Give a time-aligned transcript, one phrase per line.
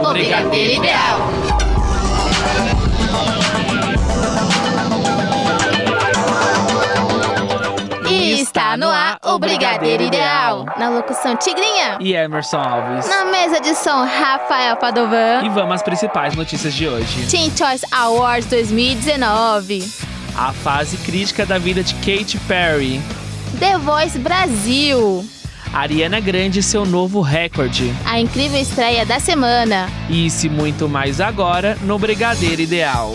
[0.00, 1.18] O Brigadeiro Ideal.
[8.08, 10.64] E está no ar o Brigadeiro Ideal.
[10.78, 11.96] Na locução Tigrinha.
[11.98, 13.08] E Emerson Alves.
[13.08, 15.42] Na mesa de som, Rafael Padovan.
[15.42, 17.26] E vamos às principais notícias de hoje.
[17.26, 19.90] Teen Choice Awards 2019.
[20.36, 23.02] A fase crítica da vida de Katy Perry.
[23.58, 25.28] The Voice Brasil.
[25.72, 27.92] Ariana Grande seu novo recorde.
[28.04, 29.88] A incrível estreia da semana.
[30.08, 33.12] Isso e muito mais agora no Brigadeiro Ideal.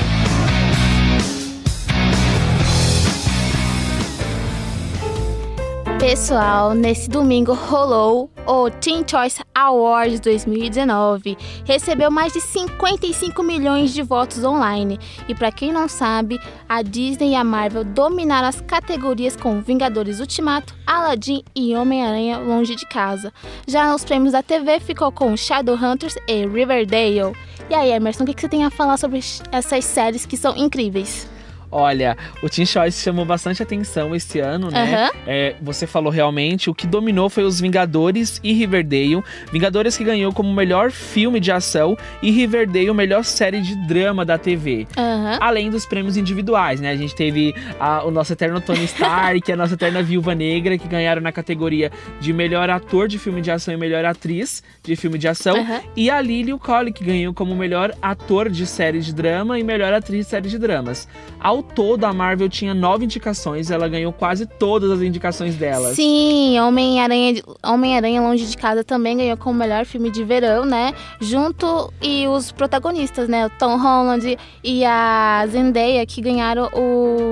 [6.04, 11.38] Pessoal, nesse domingo rolou o Teen Choice Awards 2019.
[11.64, 15.00] Recebeu mais de 55 milhões de votos online.
[15.30, 20.20] E para quem não sabe, a Disney e a Marvel dominaram as categorias com Vingadores
[20.20, 23.32] Ultimato, Aladdin e Homem-Aranha Longe de Casa.
[23.66, 27.34] Já nos prêmios da TV ficou com Shadowhunters e Riverdale.
[27.70, 29.22] E aí, Emerson, o que você tem a falar sobre
[29.54, 31.32] essas séries que são incríveis?
[31.74, 35.10] Olha, o Teen Choice chamou bastante atenção esse ano, né?
[35.14, 35.20] Uhum.
[35.26, 39.24] É, você falou realmente, o que dominou foi os Vingadores e Riverdale.
[39.52, 44.38] Vingadores que ganhou como melhor filme de ação e Riverdale melhor série de drama da
[44.38, 44.86] TV.
[44.98, 45.38] Uhum.
[45.40, 46.92] Além dos prêmios individuais, né?
[46.92, 50.88] A gente teve a- o nosso eterno Tony Stark, a nossa eterna Viúva Negra, que
[50.88, 55.18] ganharam na categoria de melhor ator de filme de ação e melhor atriz de filme
[55.18, 55.58] de ação.
[55.58, 55.80] Uhum.
[55.96, 59.92] E a Lily Colley, que ganhou como melhor ator de série de drama e melhor
[59.94, 61.08] atriz de série de dramas.
[61.40, 65.96] Ao todo, a Marvel tinha nove indicações, ela ganhou quase todas as indicações delas.
[65.96, 70.94] Sim, Homem-Aranha Homem-Aranha Longe de Casa também ganhou como melhor filme de verão, né?
[71.20, 73.46] Junto e os protagonistas, né?
[73.46, 76.70] O Tom Holland e a Zendaya que ganharam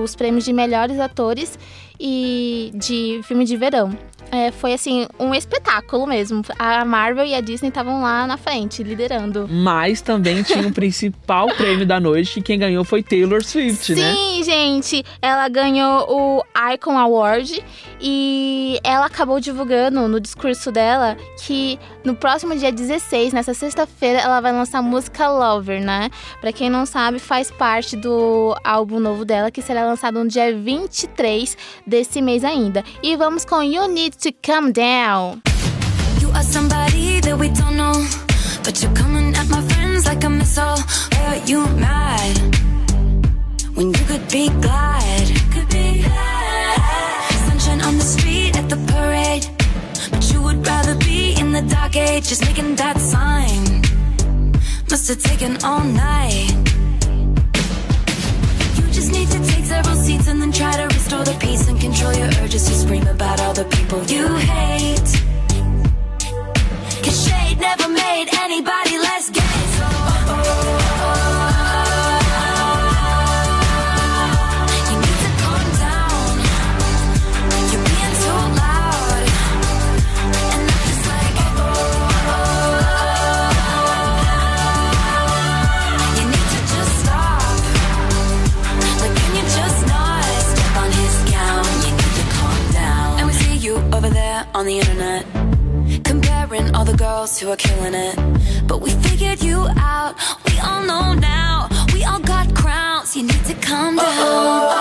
[0.04, 1.58] os prêmios de melhores atores
[2.00, 3.96] e de filme de verão.
[4.32, 6.42] É, foi assim um espetáculo mesmo.
[6.58, 9.48] A Marvel e a Disney estavam lá na frente, liderando.
[9.50, 14.14] Mas também tinha o principal prêmio da noite, que quem ganhou foi Taylor Swift, né?
[14.14, 16.44] Sim, gente, ela ganhou o
[16.74, 17.62] Icon Award
[18.00, 24.40] e ela acabou divulgando no discurso dela que no próximo dia 16, nessa sexta-feira, ela
[24.40, 26.10] vai lançar a música Lover, né?
[26.40, 30.56] Pra quem não sabe, faz parte do álbum novo dela, que será lançado no dia
[30.56, 32.84] 23 desse mês ainda.
[33.04, 35.42] E vamos com You Need to come Down.
[36.20, 38.06] You are somebody that we don't know.
[38.64, 40.78] But you're coming at my friends like a missile.
[41.14, 42.38] Why are you mad?
[43.74, 45.26] When you could be glad.
[45.54, 46.78] Could be glad.
[47.48, 49.48] Sunshine on the street at the parade.
[50.12, 53.82] But you would rather be in the dark age, just making that sign.
[54.90, 56.71] Must have taken all night.
[59.84, 63.08] Several seats and then try to restore the peace and control your urges to scream
[63.08, 65.12] about all the people you hate.
[67.04, 69.41] Cause shade never made anybody less gay.
[94.72, 95.26] The internet.
[96.04, 98.16] Comparing all the girls who are killing it.
[98.68, 100.16] But we figured you out.
[100.48, 101.68] We all know now.
[101.94, 103.16] We all got crowns.
[103.16, 104.72] You need to calm down.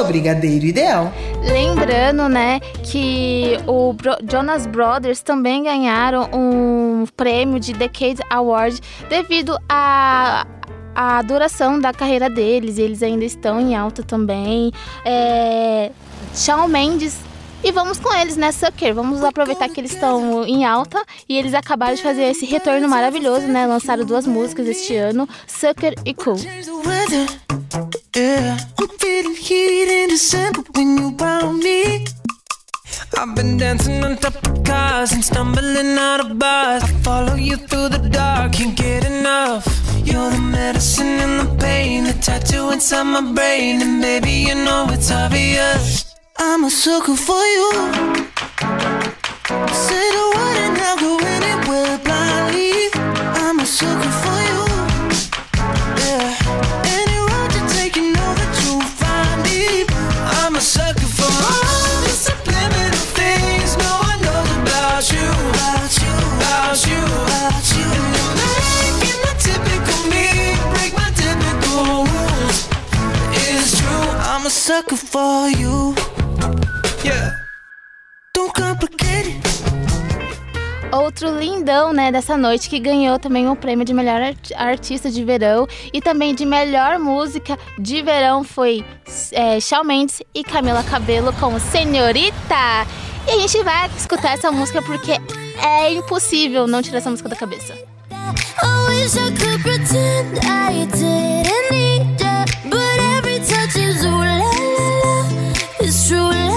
[0.00, 1.12] O Brigadeiro Ideal.
[1.42, 9.56] Lembrando, né, que o Bro- Jonas Brothers também ganharam um prêmio de Decade Award devido
[9.68, 10.46] à
[10.94, 12.76] a duração da carreira deles.
[12.78, 14.70] Eles ainda estão em alta também.
[15.04, 15.90] É,
[16.34, 17.16] Shawn Mendes.
[17.62, 18.94] E vamos com eles, né, Sucker?
[18.94, 23.46] Vamos aproveitar que eles estão em alta e eles acabaram de fazer esse retorno maravilhoso,
[23.46, 23.66] né?
[23.66, 26.38] Lançaram duas músicas este ano, Sucker e Cool.
[28.16, 32.04] Yeah, I'm feeling heat in December when you found me.
[33.16, 36.82] I've been dancing on top of cars and stumbling out of bars.
[36.82, 39.66] I follow you through the dark, can't get enough.
[40.04, 44.88] You're the medicine and the pain, the tattoo inside my brain, and baby you know
[44.90, 46.09] it's obvious.
[46.42, 47.70] I'm a sucker for you.
[49.84, 52.88] Say the word and I'll go anywhere blindly.
[52.94, 54.39] I'm a sucker for you.
[74.70, 75.92] Sucker for you.
[77.04, 77.34] Yeah.
[78.32, 79.40] Don't come complicated.
[80.92, 85.24] Outro lindão, né, dessa noite que ganhou também o prêmio de melhor art- artista de
[85.24, 88.84] verão e também de melhor música de verão foi
[89.32, 92.86] é, Shawn Mendes e Camila Cabello com Senhorita.
[93.26, 95.12] E a gente vai escutar essa música porque
[95.60, 97.74] é impossível não tirar essa música da cabeça.
[100.42, 101.99] I
[106.10, 106.49] true love.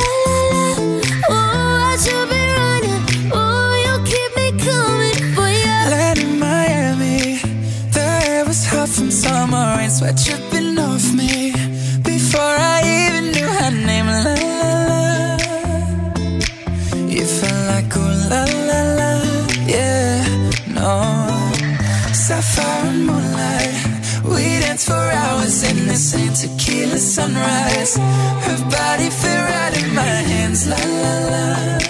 [27.13, 27.95] Sunrise.
[27.95, 31.82] Her body fit right in my hands, la la la.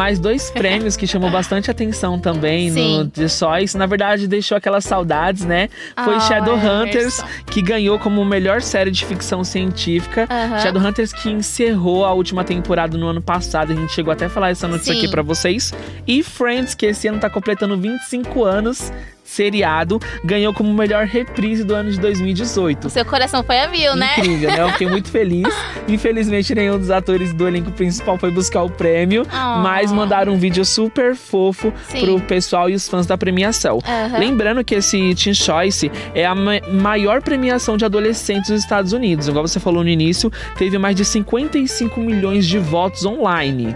[0.00, 3.10] Mais dois prêmios que chamou bastante atenção também no Sim.
[3.12, 3.74] The Sóis.
[3.74, 5.68] Na verdade, deixou aquelas saudades, né?
[6.02, 7.26] Foi Ah, Shadowhunters, Emerson.
[7.50, 10.26] que ganhou como melhor série de ficção científica.
[10.30, 10.58] Aham.
[10.58, 13.72] Shadowhunters que encerrou a última temporada no ano passado.
[13.72, 15.00] A gente chegou até a falar essa notícia Sim.
[15.00, 15.74] aqui pra vocês.
[16.06, 18.90] E Friends, que esse ano tá completando 25 anos,
[19.30, 22.86] seriado, ganhou como melhor reprise do ano de 2018.
[22.88, 24.10] O seu coração foi a mil, né?
[24.18, 24.60] Incrível, né?
[24.62, 25.48] Eu fiquei muito feliz.
[25.88, 29.60] Infelizmente, nenhum dos atores do elenco principal foi buscar o prêmio, Ah.
[29.62, 32.00] mas mandaram um vídeo super fofo Sim.
[32.00, 33.78] pro pessoal e os fãs da premiação.
[34.18, 39.28] Lembrando que esse Teen Choice é a ma- maior premiação de adolescentes dos Estados Unidos.
[39.28, 43.74] Igual você falou no início, teve mais de 55 milhões de votos online.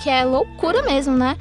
[0.04, 1.38] que é loucura mesmo, né?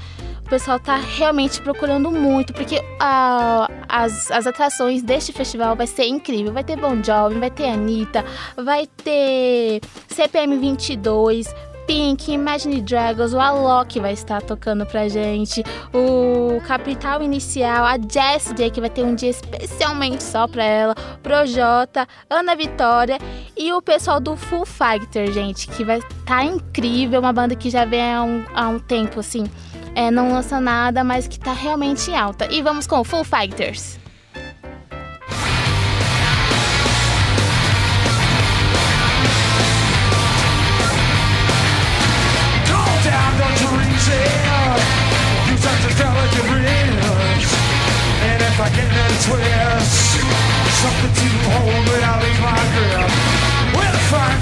[0.54, 6.52] Pessoal tá realmente procurando muito, porque ah, as, as atrações deste festival vai ser incrível.
[6.52, 8.24] Vai ter Bon Jovi, vai ter Anitta,
[8.56, 11.52] vai ter CPM 22,
[11.88, 18.54] Pink, Imagine Dragons, o Alok vai estar tocando pra gente, o Capital Inicial, a Jessie
[18.54, 23.18] J, que vai ter um dia especialmente só pra ela, Projota, Ana Vitória
[23.56, 27.68] e o pessoal do Full Fighter, gente, que vai estar tá incrível, uma banda que
[27.70, 29.44] já vem há um, há um tempo, assim,
[29.94, 32.46] é, não lança nada, mas que tá realmente em alta.
[32.50, 33.98] E vamos com Full Fighters.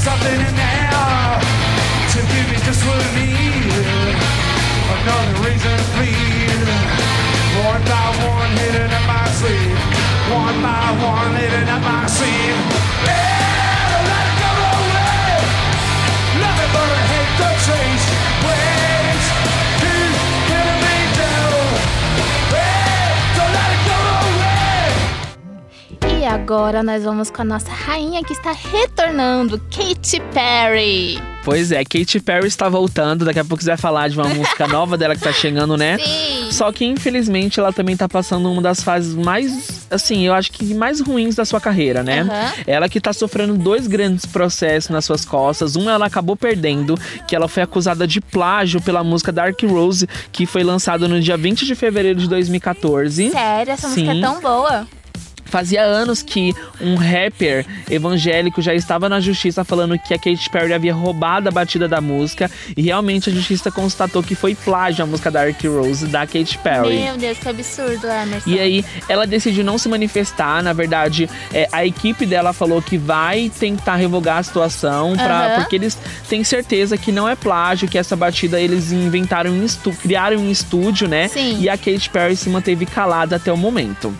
[0.02, 1.40] Something in there
[2.10, 4.01] to give me just what I need.
[26.42, 31.22] Agora nós vamos com a nossa rainha que está retornando, Katy Perry.
[31.44, 33.24] Pois é, Katy Perry está voltando.
[33.24, 35.98] Daqui a pouco você vai falar de uma música nova dela que tá chegando, né?
[35.98, 36.50] Sim.
[36.50, 40.74] Só que infelizmente ela também tá passando uma das fases mais, assim, eu acho que
[40.74, 42.22] mais ruins da sua carreira, né?
[42.22, 42.52] Aham.
[42.66, 45.76] Ela que tá sofrendo dois grandes processos nas suas costas.
[45.76, 50.44] Um ela acabou perdendo, que ela foi acusada de plágio pela música Dark Rose, que
[50.44, 53.30] foi lançada no dia 20 de fevereiro de 2014.
[53.30, 54.18] Sério, essa música Sim.
[54.18, 54.88] é tão boa.
[55.52, 60.72] Fazia anos que um rapper evangélico já estava na justiça falando que a Katy Perry
[60.72, 65.06] havia roubado a batida da música e realmente a justiça constatou que foi plágio a
[65.06, 67.00] música Dark Rose da Katy Perry.
[67.00, 68.48] Meu Deus, que absurdo, Emerson.
[68.48, 70.62] E aí, ela decidiu não se manifestar.
[70.62, 75.60] Na verdade, é, a equipe dela falou que vai tentar revogar a situação, pra, Aham.
[75.60, 75.98] porque eles
[76.30, 79.52] têm certeza que não é plágio, que essa batida eles inventaram
[80.00, 81.28] criaram um estúdio, né?
[81.28, 81.60] Sim.
[81.60, 84.16] E a Katy Perry se manteve calada até o momento.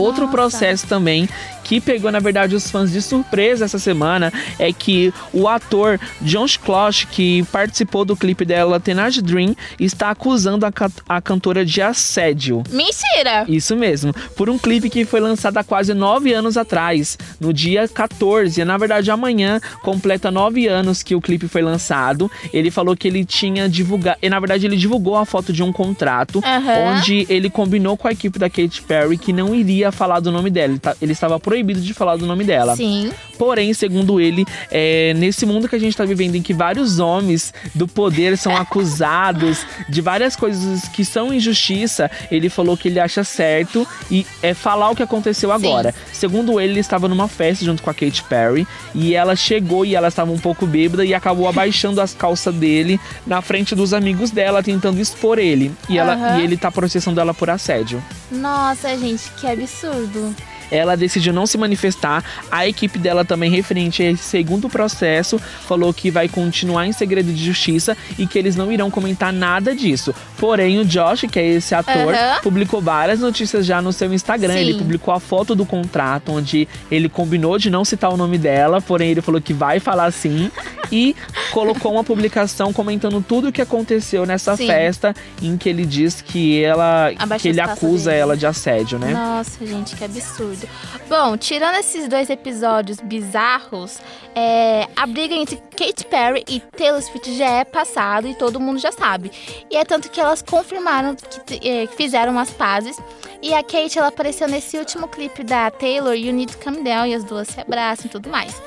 [0.00, 1.28] Outro processo também
[1.70, 6.44] que pegou, na verdade, os fãs de surpresa essa semana é que o ator John
[6.48, 11.80] Schloss, que participou do clipe dela Teenage Dream, está acusando a, ca- a cantora de
[11.80, 12.64] assédio.
[12.70, 13.44] Mentira!
[13.46, 17.86] Isso mesmo, por um clipe que foi lançado há quase nove anos atrás, no dia
[17.86, 18.64] 14.
[18.64, 22.28] Na verdade, amanhã completa nove anos que o clipe foi lançado.
[22.52, 24.18] Ele falou que ele tinha divulgado.
[24.20, 26.96] E na verdade, ele divulgou a foto de um contrato Aham.
[26.96, 30.50] onde ele combinou com a equipe da Katy Perry que não iria falar do nome
[30.50, 30.72] dela.
[30.72, 32.76] Ele, tá- ele estava proibido de falar do nome dela.
[32.76, 33.10] Sim.
[33.38, 37.54] Porém, segundo ele, é, nesse mundo que a gente tá vivendo, em que vários homens
[37.74, 43.24] do poder são acusados de várias coisas que são injustiça, ele falou que ele acha
[43.24, 45.94] certo e é falar o que aconteceu agora.
[46.12, 49.94] Segundo ele, ele estava numa festa junto com a Katy Perry e ela chegou e
[49.94, 54.30] ela estava um pouco bêbada e acabou abaixando as calças dele na frente dos amigos
[54.30, 55.72] dela, tentando expor ele.
[55.88, 58.02] E, ela, e ele tá processando ela por assédio.
[58.30, 60.34] Nossa, gente, que absurdo.
[60.70, 62.24] Ela decidiu não se manifestar.
[62.50, 67.32] A equipe dela também, referente a esse segundo processo, falou que vai continuar em segredo
[67.32, 70.14] de justiça e que eles não irão comentar nada disso.
[70.36, 72.40] Porém, o Josh, que é esse ator, Aham.
[72.42, 74.54] publicou várias notícias já no seu Instagram.
[74.54, 74.60] Sim.
[74.60, 78.80] Ele publicou a foto do contrato, onde ele combinou de não citar o nome dela,
[78.80, 80.50] porém ele falou que vai falar sim.
[80.92, 81.14] e
[81.52, 84.66] colocou uma publicação comentando tudo o que aconteceu nessa Sim.
[84.66, 87.10] festa, em que ele diz que ela.
[87.38, 88.22] Que ele acusa dele.
[88.22, 89.12] ela de assédio, né?
[89.12, 90.59] Nossa, gente, que absurdo.
[91.08, 93.98] Bom, tirando esses dois episódios bizarros,
[94.34, 98.78] é, a briga entre Katy Perry e Taylor Swift já é passado e todo mundo
[98.78, 99.30] já sabe.
[99.70, 102.96] E é tanto que elas confirmaram que, é, que fizeram as pazes.
[103.42, 107.06] E a Kate, ela apareceu nesse último clipe da Taylor, You Need to Calm Down,
[107.06, 108.60] e as duas se abraçam e tudo mais.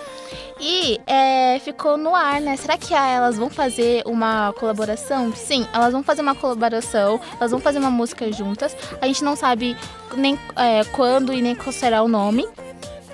[0.66, 2.56] E é, ficou no ar, né?
[2.56, 5.36] Será que ah, elas vão fazer uma colaboração?
[5.36, 8.74] Sim, elas vão fazer uma colaboração, elas vão fazer uma música juntas.
[9.02, 9.76] A gente não sabe
[10.16, 12.48] nem é, quando e nem qual será o nome.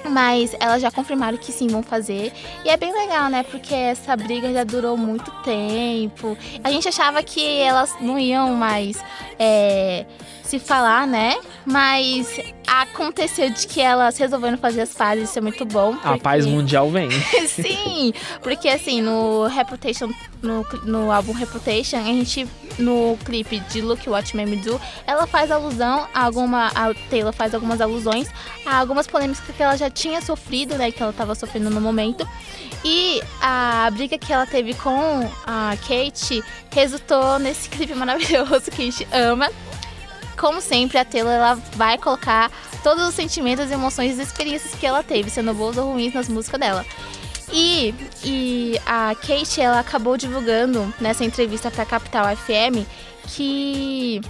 [0.08, 2.32] Mas elas já confirmaram que sim, vão fazer.
[2.64, 3.42] E é bem legal, né?
[3.42, 6.38] Porque essa briga já durou muito tempo.
[6.64, 9.04] A gente achava que elas não iam mais
[9.40, 10.06] é,
[10.50, 11.38] se falar, né?
[11.66, 15.96] Mas aconteceu de que elas resolveram fazer as pazes, isso é muito bom.
[16.04, 17.10] A paz porque- mundial vem.
[17.48, 20.10] Sim, porque assim, no Reputation,
[20.42, 25.28] no, no álbum Reputation, a gente, no clipe de Look What Made Me Do, ela
[25.28, 28.28] faz alusão a alguma, a Taylor faz algumas alusões
[28.66, 32.28] a algumas polêmicas que ela já tinha sofrido, né, que ela tava sofrendo no momento.
[32.84, 36.42] E a briga que ela teve com a Kate
[36.72, 39.50] resultou nesse clipe maravilhoso que a gente ama.
[40.40, 42.50] Como sempre, a Taylor ela vai colocar
[42.82, 46.60] todos os sentimentos, emoções e experiências que ela teve, sendo boas ou ruins nas músicas
[46.60, 46.86] dela.
[47.52, 47.94] E,
[48.24, 52.88] e a Kate, ela acabou divulgando nessa entrevista pra Capital FM
[53.28, 54.22] que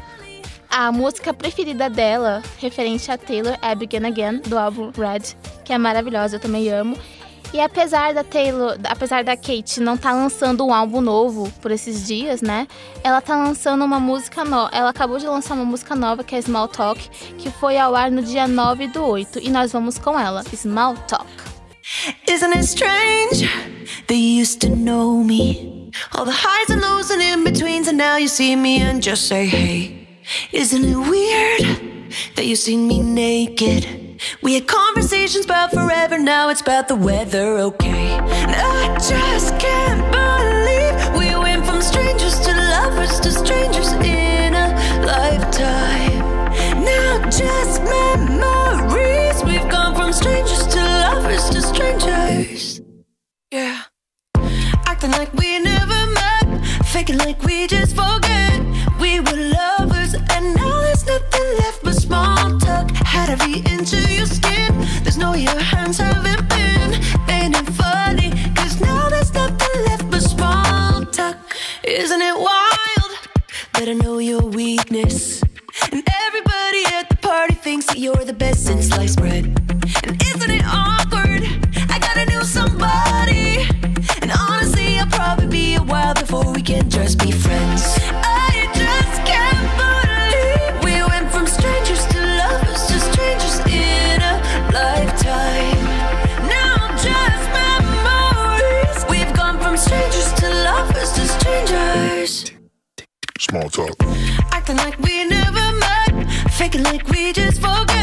[0.69, 5.77] a música preferida dela, referente a Taylor, é Begin Again, do álbum Red, que é
[5.77, 6.97] maravilhosa, eu também amo.
[7.51, 12.05] E apesar da Taylor, apesar da Kate não estar lançando um álbum novo por esses
[12.05, 12.67] dias, né?
[13.03, 14.69] Ela tá lançando uma música nova.
[14.71, 18.11] Ela acabou de lançar uma música nova que é Small Talk, que foi ao ar
[18.11, 19.39] no dia 9 do 8.
[19.39, 21.25] E nós vamos com ela, Small Talk.
[22.27, 23.49] Isn't it strange
[24.09, 25.89] you used to know me?
[26.15, 29.27] All the highs and lows and in betweens, and now you see me and just
[29.27, 30.07] say, hey.
[30.51, 34.08] Isn't it weird that you seen me naked?
[34.41, 38.17] We had conversations about forever, now it's about the weather, okay?
[38.17, 44.67] And I just can't believe we went from strangers to lovers to strangers in a
[45.05, 46.19] lifetime.
[46.83, 52.81] Now just memories, we've gone from strangers to lovers to strangers.
[53.51, 53.83] Yeah.
[54.85, 58.38] Acting like we never met, faking like we just forget.
[63.29, 64.73] every inch of your skin.
[65.03, 66.91] There's no your hands haven't been
[67.27, 68.31] painted funny.
[68.55, 71.37] Cause now there's nothing left but small talk.
[71.83, 73.11] Isn't it wild
[73.75, 75.43] that I know your weakness?
[75.91, 79.45] And everybody at the party thinks that you're the best since sliced bread.
[80.05, 81.43] And isn't it awkward?
[81.93, 83.67] I gotta know somebody.
[84.23, 87.83] And honestly, I'll probably be a while before we can just be friends.
[88.11, 88.48] I
[103.49, 103.95] Small talk.
[104.51, 107.98] Acting like we never met, faking like we just forget.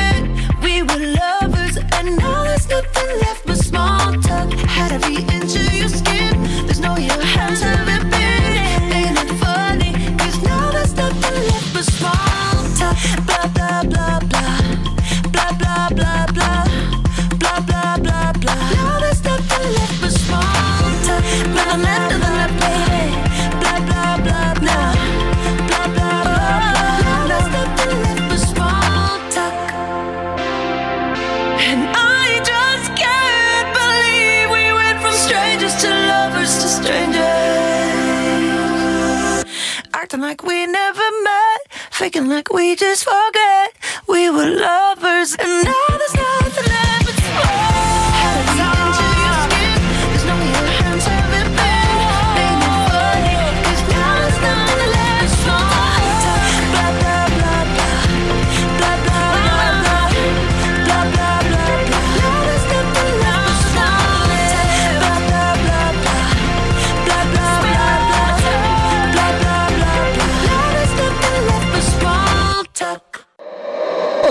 [42.25, 43.73] Like we just forget
[44.09, 45.86] we were lovers, and now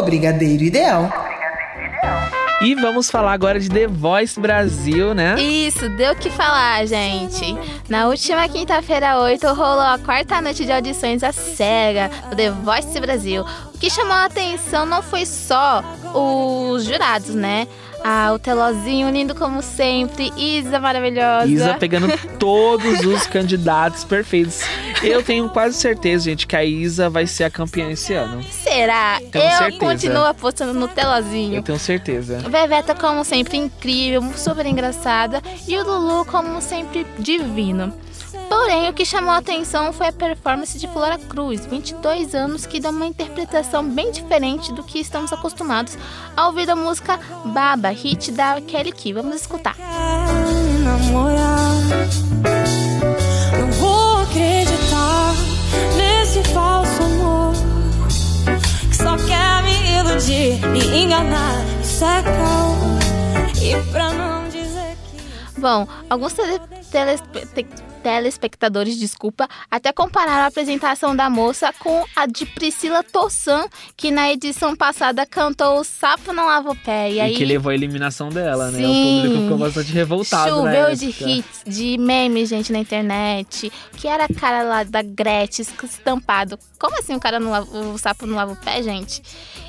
[0.06, 1.12] Brigadeiro Ideal.
[2.62, 5.36] E vamos falar agora de The Voice Brasil, né?
[5.40, 7.56] Isso, deu o que falar, gente.
[7.90, 13.00] Na última quinta-feira, 8, rolou a quarta noite de audições à SEGA do The Voice
[13.00, 13.46] Brasil.
[13.74, 15.84] O que chamou a atenção não foi só
[16.14, 17.68] os jurados, né?
[18.04, 21.48] Ah, o Telozinho, lindo como sempre, Isa maravilhosa.
[21.48, 22.08] Isa pegando
[22.38, 24.62] todos os candidatos perfeitos.
[25.04, 28.44] Eu tenho quase certeza, gente, que a Isa vai ser a campeã esse ano.
[28.44, 29.20] Será?
[29.32, 29.80] Tenho Eu certeza.
[29.80, 31.56] continuo apostando no Telozinho.
[31.58, 32.40] Eu tenho certeza.
[32.50, 35.42] Veveta, como sempre, incrível, super engraçada.
[35.68, 37.94] E o Lulu, como sempre, divino.
[38.50, 42.80] Porém, o que chamou a atenção foi a performance de Flora Cruz, 22 anos, que
[42.80, 45.98] dá uma interpretação bem diferente do que estamos acostumados
[46.38, 49.14] ao ouvir a música Baba, hit da Kelly Key.
[49.14, 49.76] Vamos escutar.
[50.84, 52.55] namorar.
[56.56, 57.54] Falso amor
[58.90, 63.62] que só quer me iludir, me enganar, isso é caô.
[63.62, 65.60] E pra não dizer que.
[65.60, 67.68] Bom, alguns tele- telespe- te-
[68.06, 73.66] telespectadores, desculpa, até compararam a apresentação da moça com a de Priscila Tossan,
[73.98, 77.10] que na edição passada cantou o Sapo Não Lava o Pé.
[77.10, 78.78] E, E, aí que levou a eliminação dela, né?
[78.78, 78.86] Sim.
[78.86, 80.50] O público ficou bastante revoltado.
[80.52, 83.72] Choveu de hits, de memes, gente, na internet.
[83.98, 86.60] Que era a cara lá da Gretchen estampado.
[86.78, 89.24] Como assim o cara não lava, o sapo não lava o pé, gente?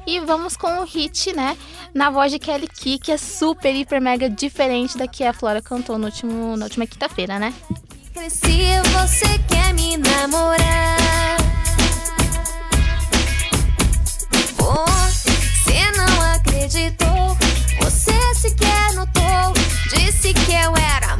[0.07, 1.57] E vamos com o hit, né?
[1.94, 5.62] Na voz de Kelly Key, que é super, hiper, mega diferente da que a Flora
[5.62, 7.55] cantou no último, na última quinta-feira, né?
[8.17, 8.63] Cresci,
[8.95, 11.37] você quer me namorar.
[14.57, 17.37] Você não acreditou,
[17.79, 19.53] você sequer notou.
[19.95, 21.16] Disse que eu era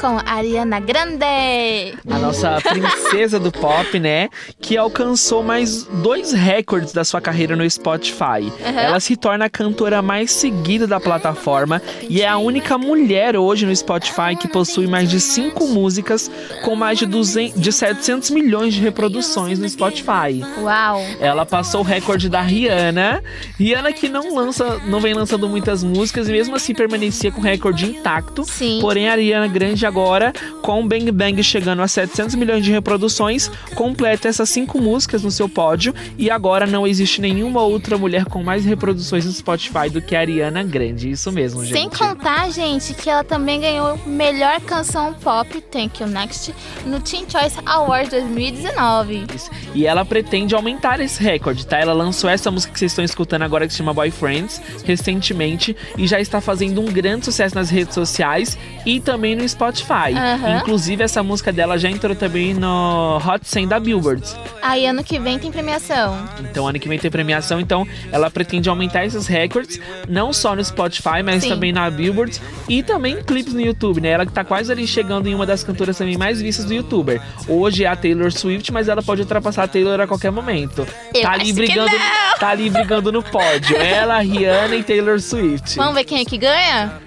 [0.00, 1.94] com Ariana Grande.
[2.10, 4.28] A nossa princesa do pop, né?
[4.64, 8.50] Que alcançou mais dois recordes da sua carreira no Spotify.
[8.64, 13.66] Ela se torna a cantora mais seguida da plataforma e é a única mulher hoje
[13.66, 16.30] no Spotify que possui mais de cinco músicas
[16.64, 20.42] com mais de, 200, de 700 milhões de reproduções no Spotify.
[20.58, 20.98] Uau!
[21.20, 23.22] Ela passou o recorde da Rihanna.
[23.58, 27.44] Rihanna que não lança, não vem lançando muitas músicas e mesmo assim permanecia com o
[27.44, 28.44] recorde intacto.
[28.44, 28.78] Sim.
[28.80, 34.26] Porém, a Ariana Grande agora, com Bang Bang chegando a 700 milhões de reproduções, completa
[34.26, 38.64] essas cinco músicas no seu pódio e agora não existe nenhuma outra mulher com mais
[38.64, 41.10] reproduções no Spotify do que a Ariana Grande.
[41.10, 41.76] Isso mesmo, gente.
[41.76, 46.54] Sem contar, gente, que ela também ganhou melhor canção pop, Thank You Next,
[46.86, 49.26] no Teen Choice Awards 2019.
[49.34, 49.50] Isso.
[49.74, 51.78] E ela pretende aumentar esse recorde, tá?
[51.78, 56.06] Ela lançou essa música que vocês estão escutando agora que se chama Boyfriends recentemente e
[56.06, 60.14] já está fazendo um grande sucesso nas redes sociais e também no Spotify.
[60.16, 60.58] Aham.
[60.58, 64.22] Inclusive essa música dela já entrou também no Hot 100 da Billboard.
[64.62, 66.16] Aí ano que vem tem premiação.
[66.40, 70.64] Então ano que vem tem premiação, então ela pretende aumentar esses recordes, não só no
[70.64, 71.50] Spotify, mas Sim.
[71.50, 74.10] também na Billboard e também clipes no YouTube, né?
[74.10, 77.20] Ela que tá quase ali chegando em uma das cantoras também mais vistas do YouTuber.
[77.48, 80.86] Hoje é a Taylor Swift, mas ela pode ultrapassar a Taylor a qualquer momento.
[81.12, 81.92] Eu tá ali brigando,
[82.38, 83.76] tá ali brigando no pódio.
[83.80, 85.76] Ela, Rihanna e Taylor Swift.
[85.76, 87.00] Vamos ver quem é que ganha?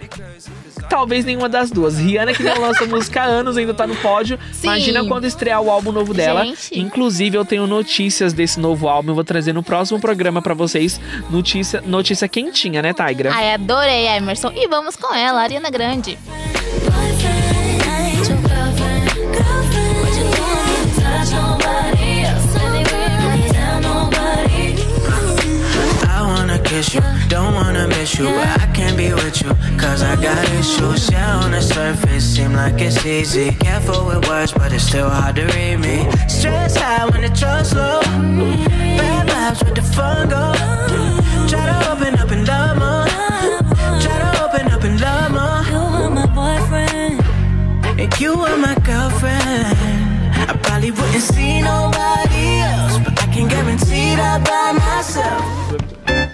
[0.98, 2.00] Talvez nenhuma das duas.
[2.00, 4.40] Rihanna que não lança música há anos, ainda tá no pódio.
[4.52, 4.66] Sim.
[4.66, 6.44] Imagina quando estrear o álbum novo dela.
[6.44, 6.80] Gente.
[6.80, 9.12] Inclusive, eu tenho notícias desse novo álbum.
[9.12, 11.00] Eu vou trazer no próximo programa pra vocês.
[11.30, 13.32] Notícia, notícia quentinha, né, Tigra?
[13.32, 14.52] Ai, adorei, Emerson.
[14.56, 16.18] E vamos com ela, Ariana Grande.
[16.90, 16.97] I
[26.96, 30.44] wanna you, don't wanna miss you, but I can't be with you, cause I got
[30.60, 31.10] issues.
[31.10, 33.52] Yeah, on the surface, seem like it's easy.
[33.52, 36.10] Careful with words, but it's still hard to read me.
[36.28, 38.02] Stress high when the trust low.
[38.02, 40.54] Bad vibes with the fun go.
[41.48, 43.08] Try to open up and love more.
[44.02, 45.64] Try to open up and love more.
[45.72, 47.22] You are my boyfriend.
[48.00, 49.78] And you are my girlfriend.
[50.50, 56.27] I probably wouldn't see nobody else, but I can guarantee that by myself.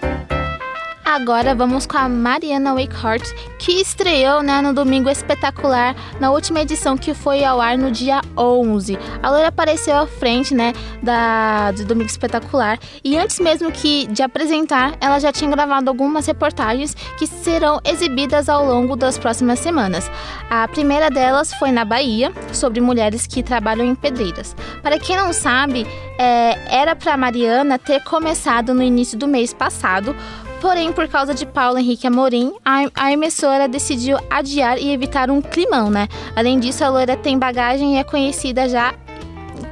[1.05, 3.23] Agora vamos com a Mariana Wakehart,
[3.59, 8.21] que estreou né, no Domingo Espetacular, na última edição que foi ao ar no dia
[8.37, 8.97] 11.
[9.21, 14.23] A loira apareceu à frente né, da, do Domingo Espetacular e antes mesmo que de
[14.23, 20.09] apresentar, ela já tinha gravado algumas reportagens que serão exibidas ao longo das próximas semanas.
[20.49, 24.55] A primeira delas foi na Bahia, sobre mulheres que trabalham em pedreiras.
[24.81, 25.85] Para quem não sabe,
[26.17, 30.15] é, era para Mariana ter começado no início do mês passado,
[30.63, 35.41] Porém, por causa de Paulo Henrique Amorim, a, a emissora decidiu adiar e evitar um
[35.41, 36.07] climão, né?
[36.33, 38.95] Além disso, a loira tem bagagem e é conhecida já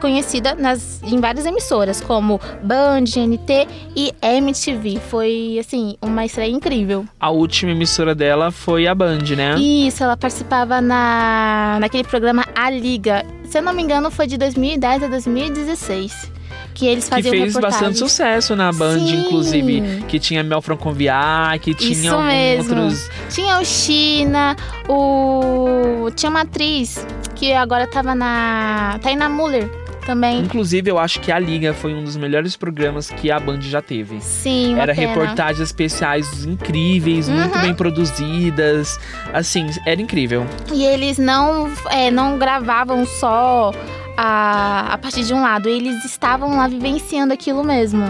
[0.01, 4.99] conhecida nas, em várias emissoras, como Band, GNT e MTV.
[4.99, 7.05] Foi, assim, uma estreia incrível.
[7.17, 9.57] A última emissora dela foi a Band, né?
[9.57, 13.23] Isso, ela participava na, naquele programa A Liga.
[13.45, 16.40] Se eu não me engano, foi de 2010 a 2016.
[16.73, 19.25] Que eles Que faziam fez bastante sucesso na Band, Sim.
[19.25, 20.03] inclusive.
[20.07, 22.81] Que tinha Mel Franconviar, que tinha Isso alguns mesmo.
[22.81, 23.09] outros.
[23.29, 24.55] Tinha o China,
[24.87, 26.09] o.
[26.15, 27.05] Tinha uma atriz
[27.35, 28.97] que agora tava na.
[29.01, 29.69] Taina Muller
[30.05, 30.39] também.
[30.39, 33.81] Inclusive, eu acho que a Liga foi um dos melhores programas que a Band já
[33.81, 34.19] teve.
[34.19, 35.07] Sim, Era pena.
[35.09, 37.61] reportagens especiais incríveis, muito Uhum.
[37.61, 38.99] bem produzidas.
[39.33, 40.45] Assim, era incrível.
[40.73, 43.71] E eles não, é, não gravavam só
[44.17, 48.03] a, a partir de um lado, eles estavam lá vivenciando aquilo mesmo.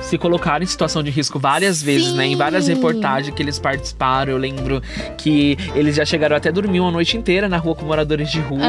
[0.00, 2.24] Se colocaram em situação de risco várias vezes, né?
[2.24, 2.74] Em várias Sim.
[2.74, 4.30] reportagens que eles participaram.
[4.30, 4.80] Eu lembro
[5.16, 8.38] que eles já chegaram até a dormir uma noite inteira na rua com moradores de
[8.38, 8.60] rua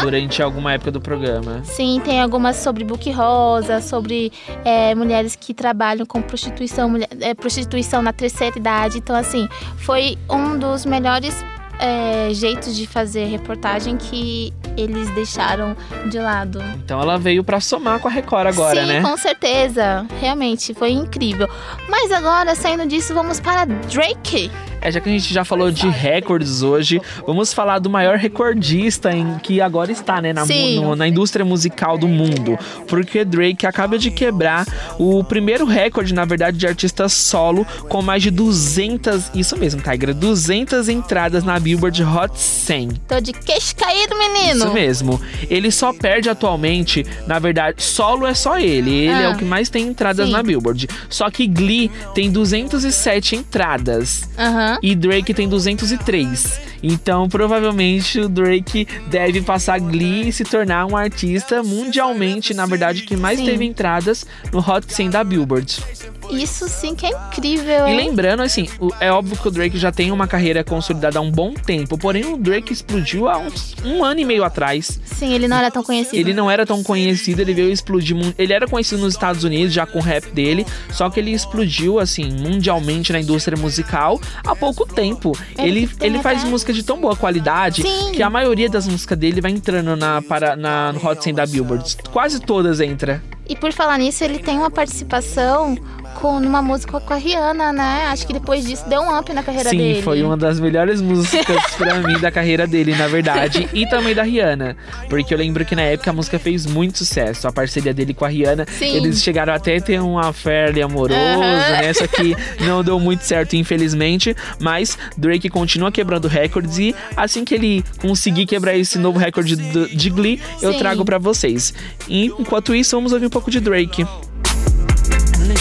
[0.00, 1.60] durante alguma época do programa.
[1.64, 4.32] Sim, tem algumas sobre book rosa, sobre
[4.64, 8.96] é, mulheres que trabalham com prostituição, mulher- é, prostituição na terceira idade.
[8.96, 11.44] Então, assim, foi um dos melhores
[11.80, 15.76] é, jeitos de fazer reportagem que eles deixaram
[16.08, 16.62] de lado.
[16.76, 19.02] Então ela veio pra somar com a Record agora, Sim, né?
[19.02, 20.06] com certeza.
[20.20, 21.48] Realmente, foi incrível.
[21.88, 24.50] Mas agora, saindo disso, vamos para Drake.
[24.80, 29.12] É, já que a gente já falou de recordes hoje, vamos falar do maior recordista
[29.12, 32.58] em que agora está, né, na, no- na indústria musical do mundo.
[32.88, 34.66] Porque Drake acaba de quebrar
[34.98, 40.14] o primeiro recorde, na verdade, de artista solo com mais de 200, isso mesmo, Tigra,
[40.14, 42.88] 200 entradas na Billboard Hot 100.
[43.08, 44.56] Tô de queixo caído, menino.
[44.64, 45.20] Isso mesmo.
[45.48, 48.90] Ele só perde atualmente, na verdade, solo é só ele.
[48.94, 49.30] Ele é Ah.
[49.30, 50.32] o que mais tem entradas Sim.
[50.32, 50.88] na Billboard.
[51.08, 54.69] Só que Glee tem 207 entradas Aham.
[54.82, 56.60] E Drake tem 203.
[56.82, 63.02] Então, provavelmente o Drake deve passar Glee e se tornar um artista mundialmente, na verdade,
[63.02, 63.44] que mais Sim.
[63.46, 65.82] teve entradas no Hot 100 da Billboard.
[66.30, 67.96] Isso sim que é incrível, E hein?
[67.96, 68.68] lembrando, assim,
[69.00, 72.24] é óbvio que o Drake já tem uma carreira consolidada há um bom tempo, porém
[72.24, 75.00] o Drake explodiu há uns, um ano e meio atrás.
[75.04, 76.16] Sim, ele não era tão conhecido.
[76.16, 78.16] Ele não era tão conhecido, ele veio explodir.
[78.38, 81.98] Ele era conhecido nos Estados Unidos já com o rap dele, só que ele explodiu
[81.98, 85.32] assim mundialmente na indústria musical há pouco tempo.
[85.58, 88.12] Ele Ele, faz música de tão boa qualidade Sim.
[88.12, 91.46] que a maioria das músicas dele vai entrando na, para, na no Hot 100 da
[91.46, 91.96] Billboard.
[92.12, 93.22] Quase todas entra.
[93.48, 95.76] E por falar nisso, ele tem uma participação
[96.14, 98.06] com numa música com a Rihanna, né?
[98.06, 100.02] Acho que depois disso deu um up na carreira Sim, dele.
[100.02, 103.68] foi uma das melhores músicas pra mim da carreira dele, na verdade.
[103.72, 104.76] E também da Rihanna.
[105.08, 107.48] Porque eu lembro que na época a música fez muito sucesso.
[107.48, 108.66] A parceria dele com a Rihanna.
[108.78, 108.96] Sim.
[108.96, 111.92] Eles chegaram até a ter um affair amoroso, né?
[111.92, 114.34] Só que não deu muito certo, infelizmente.
[114.60, 116.78] Mas Drake continua quebrando recordes.
[116.78, 120.78] E assim que ele conseguir quebrar esse novo recorde de Glee, eu Sim.
[120.78, 121.72] trago pra vocês.
[122.08, 124.06] E enquanto isso, vamos ouvir um pouco de Drake.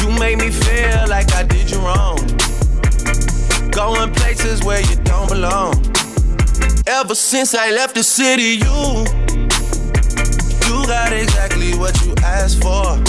[0.02, 2.18] You made me feel like I did you wrong.
[3.72, 5.74] Going places where you don't belong.
[6.86, 9.06] Ever since I left the city, you
[10.68, 13.02] you got exactly what you asked for.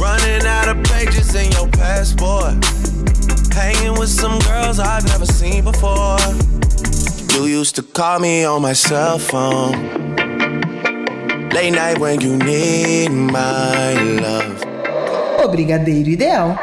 [0.00, 2.54] Running out of pages in your passport.
[3.52, 6.18] Hanging with some girls I've never seen before.
[7.34, 10.16] You used to call me on my cell phone.
[11.50, 14.79] Late night when you need my love.
[15.42, 16.54] O Brigadeiro Ideal.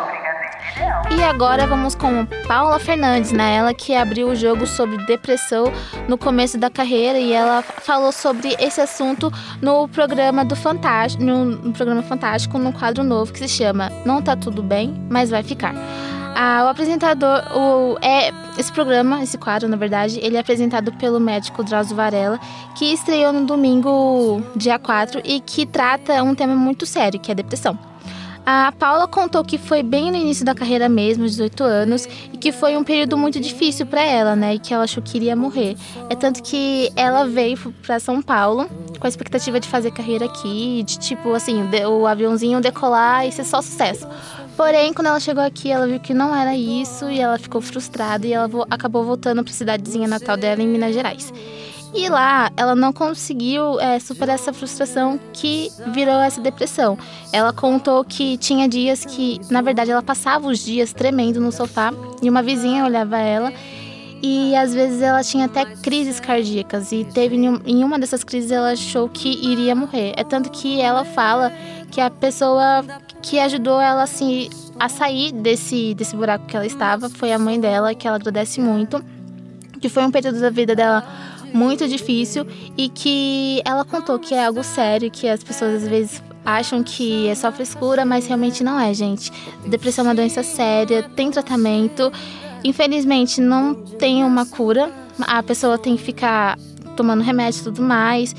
[1.09, 3.55] E agora vamos com Paula Fernandes, né?
[3.55, 5.71] Ela que abriu o jogo sobre depressão
[6.07, 11.73] no começo da carreira e ela falou sobre esse assunto no programa do Fantástico, no,
[11.73, 15.73] programa Fantástico, num quadro novo que se chama Não Tá Tudo Bem, mas Vai Ficar.
[16.35, 21.19] Ah, o apresentador, o, é, esse programa, esse quadro, na verdade, ele é apresentado pelo
[21.19, 22.39] médico Drauzio Varela,
[22.75, 27.33] que estreou no domingo, dia 4, e que trata um tema muito sério, que é
[27.33, 27.96] a depressão.
[28.49, 32.53] A Paula contou que foi bem no início da carreira mesmo, 18 anos, e que
[32.53, 34.55] foi um período muito difícil pra ela, né?
[34.55, 35.75] E que ela achou que iria morrer.
[36.09, 38.69] É tanto que ela veio pra São Paulo
[39.01, 43.43] com a expectativa de fazer carreira aqui, de tipo assim, o aviãozinho decolar e ser
[43.43, 44.07] só sucesso.
[44.55, 48.25] Porém, quando ela chegou aqui, ela viu que não era isso e ela ficou frustrada
[48.25, 51.33] e ela acabou voltando pra cidadezinha natal dela em Minas Gerais.
[51.93, 56.97] E lá, ela não conseguiu é, superar essa frustração que virou essa depressão.
[57.31, 61.93] Ela contou que tinha dias que, na verdade, ela passava os dias tremendo no sofá
[62.21, 63.51] e uma vizinha olhava ela
[64.21, 68.51] e às vezes ela tinha até crises cardíacas e teve em um- uma dessas crises
[68.51, 70.13] ela achou que iria morrer.
[70.17, 71.51] É tanto que ela fala
[71.91, 72.83] que a pessoa
[73.21, 77.59] que ajudou ela assim a sair desse desse buraco que ela estava foi a mãe
[77.59, 79.03] dela, que ela agradece muito,
[79.79, 81.03] que foi um período da vida dela
[81.53, 82.45] muito difícil
[82.77, 87.27] e que ela contou que é algo sério, que as pessoas às vezes acham que
[87.27, 89.31] é só frescura, mas realmente não é, gente.
[89.65, 92.11] Depressão é uma doença séria, tem tratamento.
[92.63, 94.91] Infelizmente não tem uma cura.
[95.21, 96.57] A pessoa tem que ficar
[96.95, 98.35] tomando remédio e tudo mais,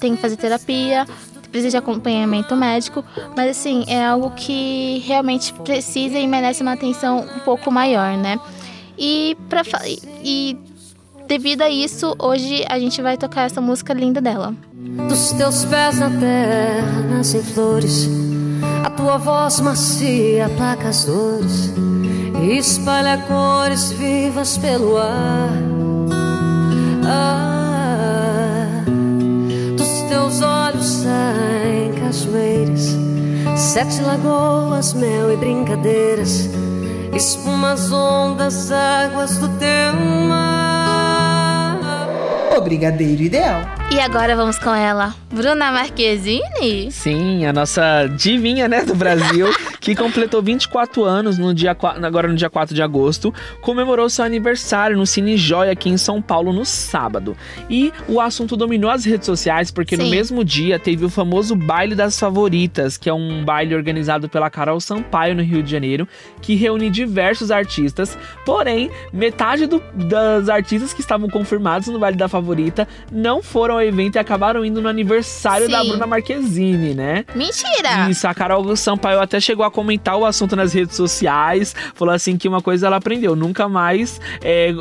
[0.00, 1.06] tem que fazer terapia,
[1.50, 3.04] precisa de acompanhamento médico,
[3.36, 8.38] mas assim, é algo que realmente precisa e merece uma atenção um pouco maior, né?
[8.98, 9.62] E para
[10.22, 10.56] e
[11.30, 14.52] devido a isso, hoje a gente vai tocar essa música linda dela.
[15.08, 18.10] Dos teus pés na terra nascem flores,
[18.84, 21.72] a tua voz macia aplaca as dores
[22.42, 25.52] e espalha cores vivas pelo ar.
[27.06, 28.82] Ah,
[29.76, 32.96] dos teus olhos saem cachoeiras,
[33.56, 36.50] sete lagoas, mel e brincadeiras,
[37.14, 39.92] espumas, ondas, águas do teu
[40.28, 40.59] mar.
[42.56, 43.62] O Brigadeiro Ideal.
[43.92, 46.90] E agora vamos com ela, Bruna Marquezine.
[46.90, 49.46] Sim, a nossa divinha, né, do Brasil,
[49.80, 51.70] que completou 24 anos no dia,
[52.02, 56.20] agora no dia 4 de agosto, comemorou seu aniversário no Cine Joia aqui em São
[56.20, 57.36] Paulo no sábado.
[57.68, 60.10] E o assunto dominou as redes sociais porque no Sim.
[60.10, 64.80] mesmo dia teve o famoso Baile das Favoritas, que é um baile organizado pela Carol
[64.80, 66.06] Sampaio no Rio de Janeiro,
[66.42, 68.16] que reúne diversos artistas.
[68.44, 73.82] Porém, metade do- das artistas que estavam confirmados no Baile da Favorita não foram ao
[73.82, 75.88] evento e acabaram indo no aniversário da Sim.
[75.90, 77.24] Bruna Marquezine, né?
[77.34, 78.08] Mentira!
[78.10, 82.36] Isso, a Carol Sampaio até chegou a comentar o assunto nas redes sociais, falou assim
[82.36, 84.74] que uma coisa ela aprendeu, nunca mais é,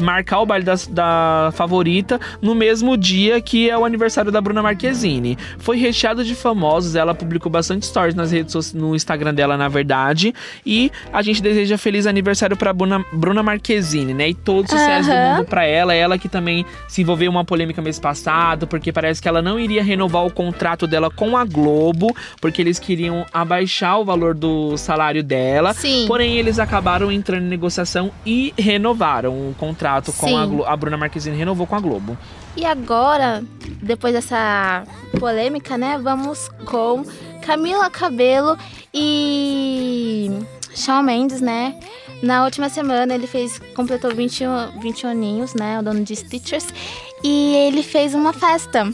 [0.00, 4.62] marcar o baile da, da favorita no mesmo dia que é o aniversário da Bruna
[4.62, 5.38] Marquezine.
[5.58, 9.68] Foi recheado de famosos, ela publicou bastante stories nas redes sociais, no Instagram dela, na
[9.68, 14.30] verdade, e a gente deseja feliz aniversário pra Bruna, Bruna Marquezine, né?
[14.30, 15.36] E todo sucesso do Aham.
[15.36, 19.20] mundo pra ela, ela que também se envolveu em uma polêmica mês passado, porque parece
[19.20, 24.00] que ela não iria renovar o contrato dela com a Globo, porque eles queriam abaixar
[24.00, 25.72] o valor do salário dela.
[25.72, 26.04] Sim.
[26.06, 30.62] Porém, eles acabaram entrando em negociação e renovaram o contrato contrato com a, Sim.
[30.66, 32.16] A Bruna Marquezine renovou com a Globo.
[32.56, 33.42] E agora,
[33.82, 34.84] depois dessa
[35.18, 35.98] polêmica, né?
[36.02, 37.04] Vamos com
[37.44, 38.56] Camila Cabelo
[38.92, 40.30] e
[40.74, 41.78] Shawn Mendes, né?
[42.22, 45.78] Na última semana ele fez, completou 21, 21 aninhos, né?
[45.78, 46.66] O dono de Stitchers.
[47.22, 48.88] E ele fez uma festa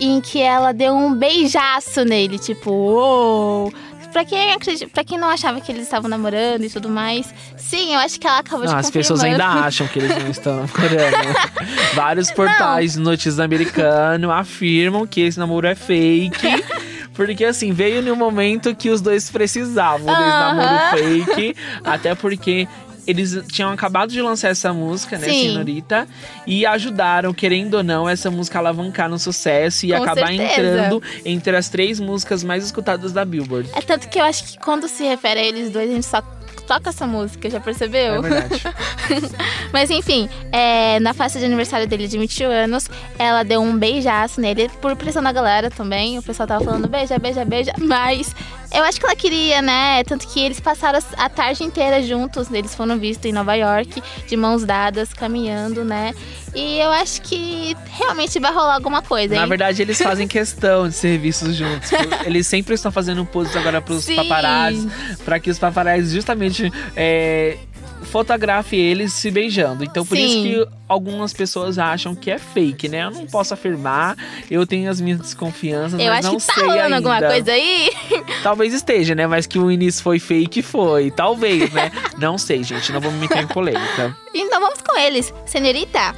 [0.00, 3.72] em que ela deu um beijaço nele, tipo, uou!
[4.12, 4.58] Pra quem,
[4.92, 8.26] pra quem não achava que eles estavam namorando e tudo mais, sim, eu acho que
[8.26, 11.36] ela acabou de Ah, as pessoas ainda acham que eles não estão namorando.
[11.94, 16.64] Vários portais de notícias americanos afirmam que esse namoro é fake.
[17.14, 20.54] Porque assim, veio no momento que os dois precisavam desse Aham.
[20.54, 21.56] namoro fake.
[21.84, 22.66] Até porque
[23.06, 25.50] eles tinham acabado de lançar essa música, né, Sim.
[25.50, 26.06] Senhorita?
[26.46, 30.52] E ajudaram, querendo ou não, essa música a alavancar no sucesso e Com acabar certeza.
[30.52, 33.68] entrando entre as três músicas mais escutadas da Billboard.
[33.74, 36.22] É tanto que eu acho que quando se refere a eles dois, a gente só
[36.70, 38.14] toca essa música, já percebeu?
[38.14, 38.62] É verdade.
[39.74, 44.40] Mas enfim, é, na festa de aniversário dele de 21 anos, ela deu um beijaço
[44.40, 46.16] nele, por pressão da galera também.
[46.16, 47.72] O pessoal tava falando beija, beija, beija.
[47.80, 48.32] Mas
[48.72, 50.04] eu acho que ela queria, né?
[50.04, 52.50] Tanto que eles passaram a tarde inteira juntos.
[52.52, 56.14] Eles foram vistos em Nova York, de mãos dadas, caminhando, né?
[56.54, 59.40] E eu acho que realmente vai rolar alguma coisa, hein?
[59.40, 61.90] Na verdade, eles fazem questão de ser vistos juntos.
[62.26, 64.16] Eles sempre estão fazendo poses agora pros Sim.
[64.16, 64.88] paparazzi,
[65.24, 67.56] pra que os paparazzi justamente é,
[68.02, 69.84] fotografem eles se beijando.
[69.84, 70.24] Então, por Sim.
[70.24, 73.04] isso que algumas pessoas acham que é fake, né?
[73.04, 74.16] Eu não posso afirmar,
[74.50, 76.96] eu tenho as minhas desconfianças, eu mas acho não que tá sei rolando ainda.
[76.96, 77.90] alguma coisa aí.
[78.42, 79.26] Talvez esteja, né?
[79.26, 81.10] Mas que o início foi fake, foi.
[81.10, 81.92] Talvez, né?
[82.18, 82.92] não sei, gente.
[82.92, 84.16] Não vou me meter em polêmica.
[84.34, 85.32] Então vamos com eles.
[85.46, 86.14] Senhorita.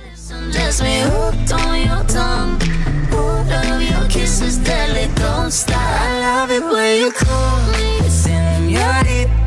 [0.50, 2.58] Just me hooked on your tongue.
[3.10, 5.76] Bored of your kisses, deadly, don't stop.
[5.76, 9.41] I love it when you call me señorita.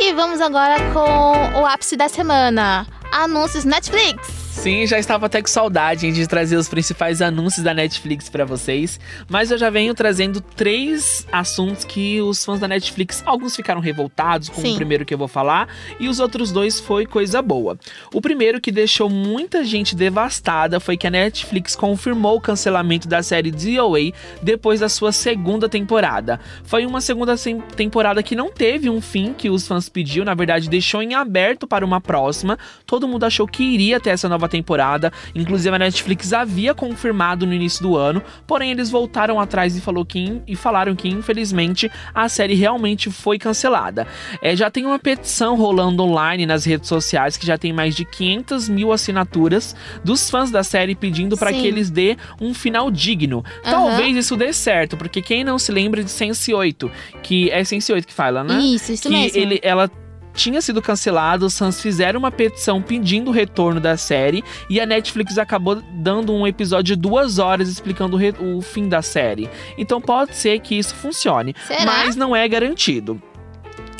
[0.00, 2.86] E vamos agora com o ápice da semana.
[3.12, 4.45] Anúncios Netflix.
[4.56, 8.44] Sim, já estava até com saudade hein, de trazer os principais anúncios da Netflix pra
[8.44, 13.80] vocês, mas eu já venho trazendo três assuntos que os fãs da Netflix, alguns ficaram
[13.80, 14.72] revoltados com Sim.
[14.72, 15.68] o primeiro que eu vou falar,
[16.00, 17.78] e os outros dois foi coisa boa.
[18.12, 23.22] O primeiro que deixou muita gente devastada foi que a Netflix confirmou o cancelamento da
[23.22, 24.10] série DOA
[24.42, 26.40] depois da sua segunda temporada.
[26.64, 27.36] Foi uma segunda
[27.76, 31.68] temporada que não teve um fim que os fãs pediu, na verdade deixou em aberto
[31.68, 32.58] para uma próxima.
[32.84, 37.52] Todo mundo achou que iria ter essa nova temporada, inclusive a Netflix havia confirmado no
[37.52, 42.28] início do ano, porém eles voltaram atrás e, falou que, e falaram que infelizmente a
[42.28, 44.06] série realmente foi cancelada.
[44.40, 48.04] É, já tem uma petição rolando online nas redes sociais que já tem mais de
[48.04, 53.44] 500 mil assinaturas dos fãs da série pedindo para que eles dê um final digno.
[53.64, 53.70] Aham.
[53.70, 56.90] Talvez isso dê certo, porque quem não se lembra de Sense 8,
[57.22, 58.58] que é Sense 8 que fala, né?
[58.58, 59.38] Isso, isso que mesmo.
[59.38, 59.90] ele, ela
[60.36, 64.86] tinha sido cancelada, os fãs fizeram uma petição pedindo o retorno da série e a
[64.86, 69.50] Netflix acabou dando um episódio de duas horas explicando o, o fim da série.
[69.76, 71.84] Então pode ser que isso funcione, Será?
[71.84, 73.20] mas não é garantido.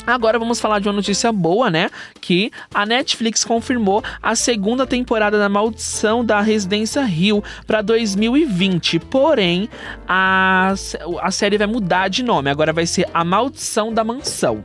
[0.07, 1.89] Agora vamos falar de uma notícia boa, né?
[2.21, 8.99] Que a Netflix confirmou a segunda temporada da Maldição da Residência Rio para 2020.
[8.99, 9.67] Porém,
[10.07, 10.73] a,
[11.21, 12.49] a série vai mudar de nome.
[12.49, 14.63] Agora vai ser A Maldição da Mansão.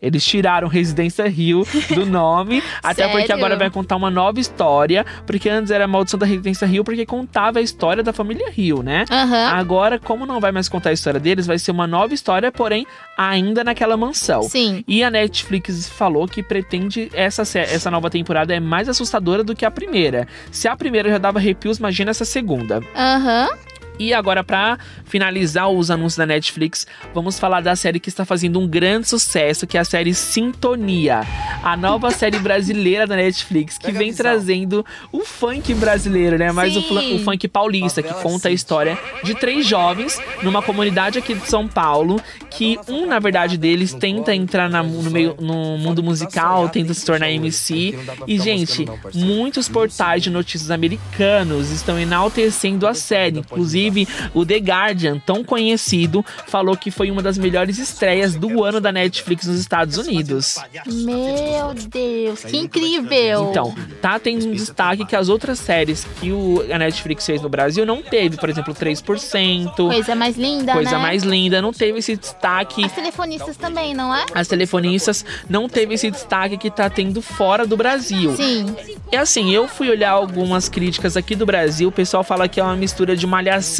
[0.00, 5.48] Eles tiraram Residência Rio do nome, até porque agora vai contar uma nova história, porque
[5.48, 9.04] antes era a Maldição da Residência Rio, porque contava a história da família Rio, né?
[9.10, 9.48] Aham.
[9.48, 12.86] Agora, como não vai mais contar a história deles, vai ser uma nova história, porém
[13.16, 14.42] ainda naquela mansão.
[14.42, 14.84] Sim.
[14.86, 19.64] E a Netflix falou que pretende essa, essa nova temporada é mais assustadora do que
[19.64, 20.28] a primeira.
[20.50, 22.80] Se a primeira já dava arrepios, imagina essa segunda.
[22.94, 23.48] Aham.
[23.98, 28.60] E agora, pra finalizar os anúncios da Netflix, vamos falar da série que está fazendo
[28.60, 31.20] um grande sucesso, que é a série Sintonia.
[31.62, 36.52] A nova série brasileira da Netflix, que Pega vem trazendo o funk brasileiro, né?
[36.52, 41.34] Mas o, o funk paulista, que conta a história de três jovens numa comunidade aqui
[41.34, 46.02] de São Paulo, que um, na verdade, deles tenta entrar na- no, meio, no mundo
[46.02, 47.98] musical, tenta se tornar MC.
[48.26, 53.38] E, gente, muitos portais de notícias americanos estão enaltecendo a série.
[53.40, 53.85] Inclusive,
[54.34, 58.92] o The Guardian, tão conhecido, falou que foi uma das melhores estreias do ano da
[58.92, 60.56] Netflix nos Estados Unidos.
[60.86, 63.48] Meu Deus, que incrível.
[63.50, 67.48] Então, tá tendo um destaque que as outras séries que o, a Netflix fez no
[67.48, 68.36] Brasil não teve.
[68.36, 70.98] Por exemplo, 3%, Coisa mais linda, Coisa né?
[70.98, 72.84] Mais Linda, não teve esse destaque.
[72.84, 74.24] As telefonistas também, não é?
[74.34, 78.36] As telefonistas não teve esse destaque que tá tendo fora do Brasil.
[78.36, 78.74] Sim.
[79.10, 82.62] E assim, eu fui olhar algumas críticas aqui do Brasil, o pessoal fala que é
[82.62, 83.75] uma mistura de malhação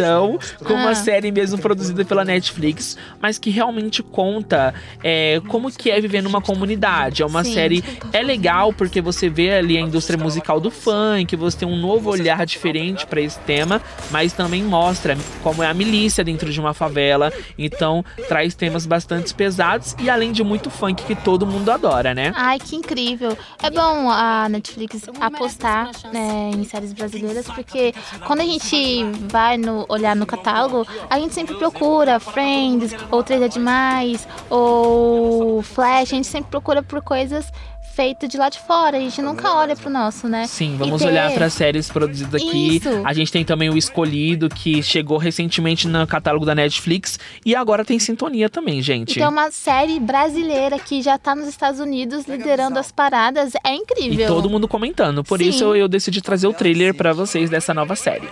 [0.65, 0.95] com uma Ah.
[0.95, 6.41] série mesmo produzida pela Netflix, mas que realmente conta é, como que é viver numa
[6.41, 7.23] comunidade.
[7.23, 7.55] É uma Sim.
[7.55, 11.77] série, é legal porque você vê ali a indústria musical do funk, você tem um
[11.77, 13.81] novo olhar diferente para esse tema,
[14.11, 17.33] mas também mostra como é a milícia dentro de uma favela.
[17.59, 22.33] Então traz temas bastante pesados e além de muito funk que todo mundo adora, né?
[22.35, 23.37] Ai, que incrível.
[23.63, 27.95] É bom a Netflix apostar né, em séries brasileiras, porque
[28.27, 33.43] quando a gente vai no, olhar no catálogo, a gente sempre procura Friends, ou Três
[33.43, 37.47] é Demais, ou Flash, a gente sempre procura por coisas
[37.95, 40.47] feitas de lá de fora, a gente nunca olha pro nosso, né?
[40.47, 42.77] Sim, E vamos ter- olhar para séries produzidas aqui.
[42.77, 42.91] Isso.
[43.03, 47.19] A gente tem também o Escolhido, que chegou recentemente no catálogo da Netflix.
[47.43, 49.19] E agora tem Sintonia também, gente.
[49.19, 53.77] Então, uma série brasileira que já tá nos Estados Unidos liderando as paradas é E
[53.77, 54.27] incrível.
[54.27, 55.25] todo mundo comentando.
[55.25, 55.49] Por Sim.
[55.49, 58.29] isso eu, eu decidi trazer o trailer para vocês dessa nova série.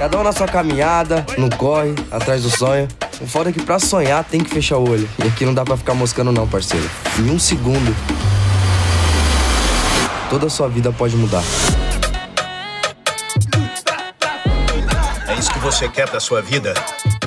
[0.00, 2.88] Cada um na sua caminhada, no corre, atrás do sonho.
[3.20, 5.06] O foda é que pra sonhar tem que fechar o olho.
[5.22, 6.90] E aqui não dá pra ficar moscando não, parceiro.
[7.18, 7.94] Em um segundo,
[10.30, 11.42] toda a sua vida pode mudar.
[15.28, 16.72] É isso que você quer pra sua vida?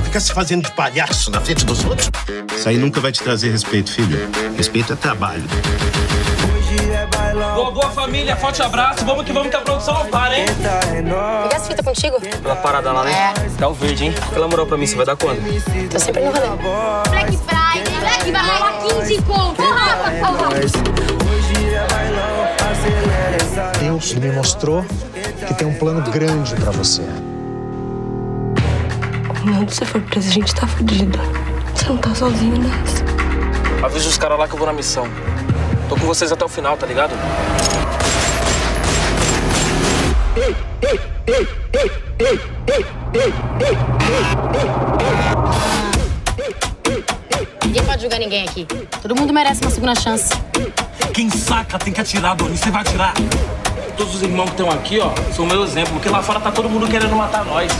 [0.05, 2.09] Ficar se fazendo de palhaço na frente dos outros?
[2.57, 4.17] Isso aí nunca vai te trazer respeito, filho.
[4.57, 5.43] Respeito é trabalho.
[7.33, 9.03] Boa, boa família, forte abraço.
[9.05, 10.45] Vamos que vamos que a produção não para, hein?
[10.45, 12.17] Pegar essa fita contigo?
[12.17, 13.33] Aquela parada lá, né?
[13.57, 14.13] Tá o verde, hein?
[14.31, 15.41] Pela moral pra mim, você vai dar quando?
[15.89, 16.47] Tô sempre no rolê.
[17.09, 19.65] Black Friday, Black vai rolar 15 pontos.
[19.65, 20.49] Porra, porra.
[23.79, 24.85] Deus me mostrou
[25.47, 27.01] que tem um plano grande pra você.
[29.41, 31.19] Quando você for preso, a gente tá fudido.
[31.73, 33.03] Você não tá sozinho nessa.
[33.83, 35.07] Avisa os caras lá que eu vou na missão.
[35.93, 37.13] Tô com vocês até o final, tá ligado?
[47.63, 48.65] Ninguém pode julgar ninguém aqui.
[49.03, 50.33] Todo mundo merece uma segunda chance.
[51.13, 52.57] Quem saca tem que atirar, Doni.
[52.57, 53.13] Você vai atirar.
[53.95, 55.93] Todos os irmãos que estão aqui, ó, são meu exemplo.
[55.93, 57.71] Porque lá fora tá todo mundo querendo matar nós.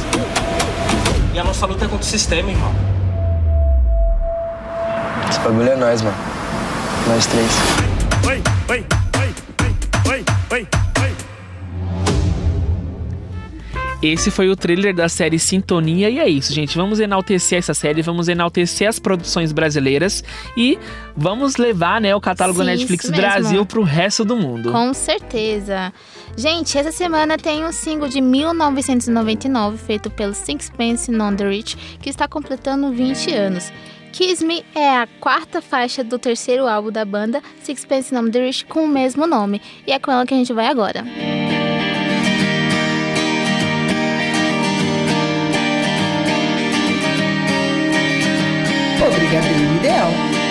[1.33, 2.75] E a nossa luta é contra o sistema, irmão.
[5.27, 6.17] Esse bagulho é nós, mano.
[7.07, 7.82] Nós três.
[14.03, 16.75] Esse foi o trailer da série Sintonia e é isso, gente.
[16.75, 20.21] Vamos enaltecer essa série, vamos enaltecer as produções brasileiras
[20.57, 20.77] e
[21.15, 23.09] vamos levar, né, o catálogo Sim, da Netflix.
[23.09, 24.73] Brasil pro resto do mundo.
[24.73, 25.93] Com certeza.
[26.35, 32.09] Gente, essa semana tem um single de 1999 feito pelo Sixpence None the Rich, que
[32.09, 33.71] está completando 20 anos.
[34.11, 38.65] Kiss Me é a quarta faixa do terceiro álbum da banda Sixpence None the Rich
[38.65, 41.05] com o mesmo nome, e é com ela que a gente vai agora.
[41.42, 41.42] O
[49.11, 50.42] Brigadeiro Ideal.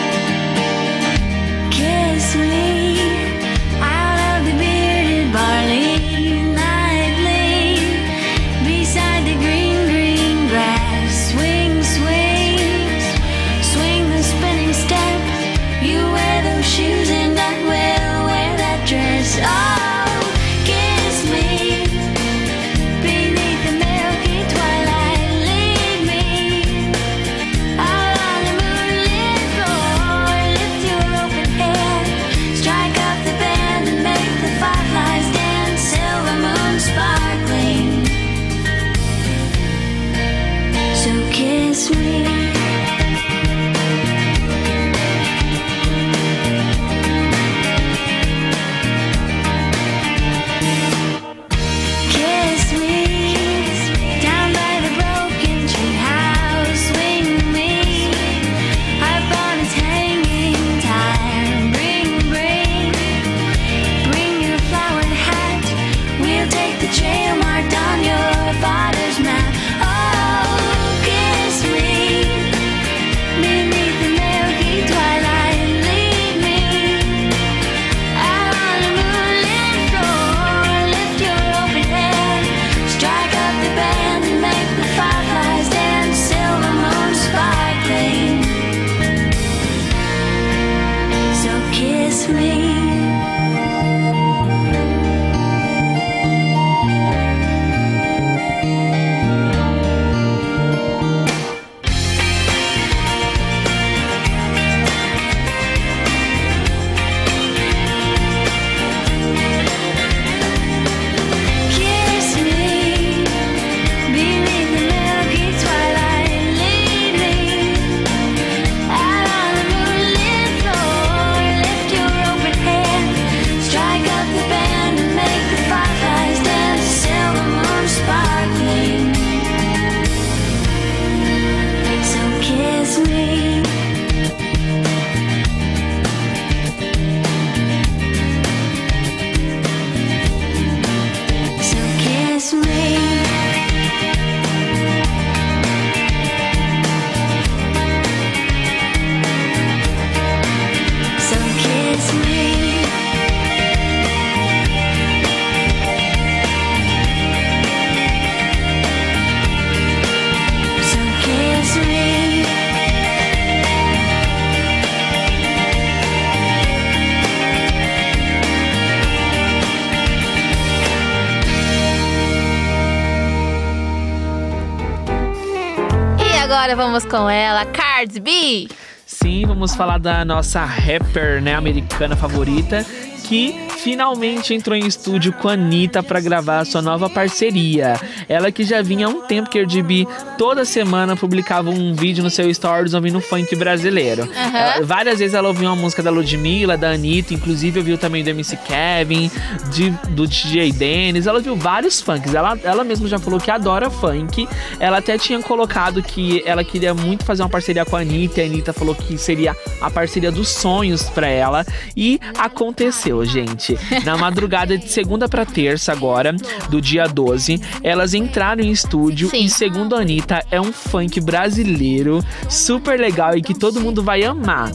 [176.92, 178.68] Vamos com ela, Cardi B.
[179.06, 182.84] Sim, vamos falar da nossa rapper, né, americana favorita,
[183.26, 187.94] que finalmente entrou em estúdio com a Anitta para gravar sua nova parceria.
[188.32, 190.06] Ela que já vinha há um tempo que a B
[190.38, 194.28] toda semana publicava um vídeo no seu stories ouvindo funk brasileiro.
[194.32, 198.30] Ela- várias vezes ela ouviu uma música da Ludmilla, da Anitta, inclusive ouviu também do
[198.30, 199.30] MC Kevin,
[199.72, 201.26] de- do DJ Dennis.
[201.26, 202.34] Ela ouviu vários funks.
[202.34, 204.48] Ela, ela mesma já falou que adora funk.
[204.80, 208.40] Ela até tinha colocado que ela queria muito fazer uma parceria com a Anitta.
[208.40, 211.64] E a Anitta falou que seria a parceria dos sonhos pra ela.
[211.96, 213.78] E aconteceu, gente.
[214.04, 216.34] Na madrugada de segunda pra terça, agora,
[216.68, 222.24] do dia 12, elas entraram em estúdio e, segundo a Anitta, é um funk brasileiro
[222.48, 224.70] super legal e que todo mundo vai amar.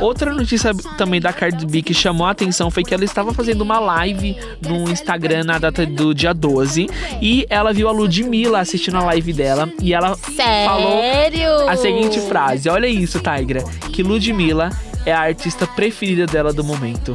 [0.00, 3.60] Outra notícia também da Cardi B que chamou a atenção foi que ela estava fazendo
[3.60, 6.88] uma live no Instagram na data do dia 12
[7.20, 11.68] e ela viu a Ludmilla assistindo a live dela e ela falou Sério?
[11.68, 13.62] a seguinte frase: Olha isso, Tigra,
[13.92, 14.70] que Ludmilla
[15.04, 17.14] é a artista preferida dela do momento.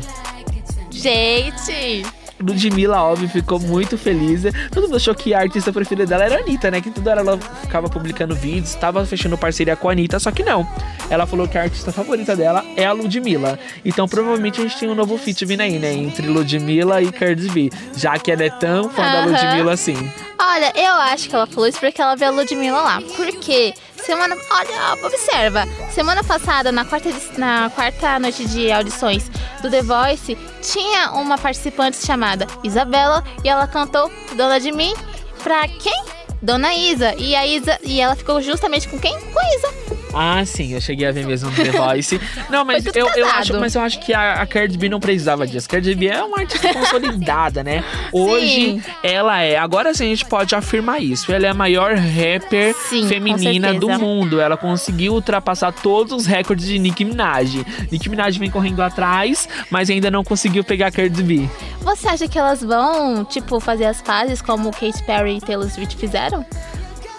[0.92, 2.04] Gente,
[2.40, 4.44] Ludmilla, óbvio, ficou muito feliz.
[4.72, 6.82] Todo mundo achou que a artista preferida dela era a Anitta, né?
[6.82, 10.44] Que tudo era ela ficava publicando vídeos, estava fechando parceria com a Anitta, só que
[10.44, 10.68] não.
[11.10, 13.58] Ela falou que a artista favorita dela é a Ludmilla.
[13.84, 15.94] Então provavelmente a gente tem um novo feat vindo aí, né?
[15.94, 17.70] Entre Ludmilla e Cardi B.
[17.96, 19.32] Já que ela é tão fã da Aham.
[19.32, 20.12] Ludmilla assim.
[20.40, 23.02] olha, eu acho que ela falou isso porque ela viu a Ludmilla lá.
[23.16, 23.74] Porque
[24.08, 24.38] semana.
[24.50, 25.66] Olha, observa.
[25.92, 29.30] Semana passada, na quarta, na quarta noite de audições
[29.62, 34.96] do The Voice, tinha uma participante chamada Isabela e ela cantou Dona de Mim
[35.44, 36.06] pra quem?
[36.42, 37.14] Dona Isa.
[37.16, 37.78] E a Isa.
[37.84, 39.20] E ela ficou justamente com quem?
[39.20, 39.97] Com a Isa.
[40.20, 42.20] Ah, sim, eu cheguei a ver mesmo no The Voice.
[42.50, 45.46] Não, mas eu, eu acho, mas eu acho que a, a Cardi B não precisava
[45.46, 45.70] disso.
[45.70, 47.84] Cardi B é uma artista consolidada, né?
[48.12, 48.84] Hoje Sim.
[49.04, 49.58] ela é.
[49.58, 51.32] Agora sim a gente pode afirmar isso.
[51.32, 54.42] Ela é a maior rapper Sim, feminina do mundo.
[54.42, 57.64] Ela conseguiu ultrapassar todos os recordes de Nicki Minaj.
[57.92, 61.50] Nicki Minaj vem correndo atrás, mas ainda não conseguiu pegar a Cardi B.
[61.82, 65.96] Você acha que elas vão, tipo, fazer as pazes como Katy Perry e Taylor Swift
[65.96, 66.44] fizeram?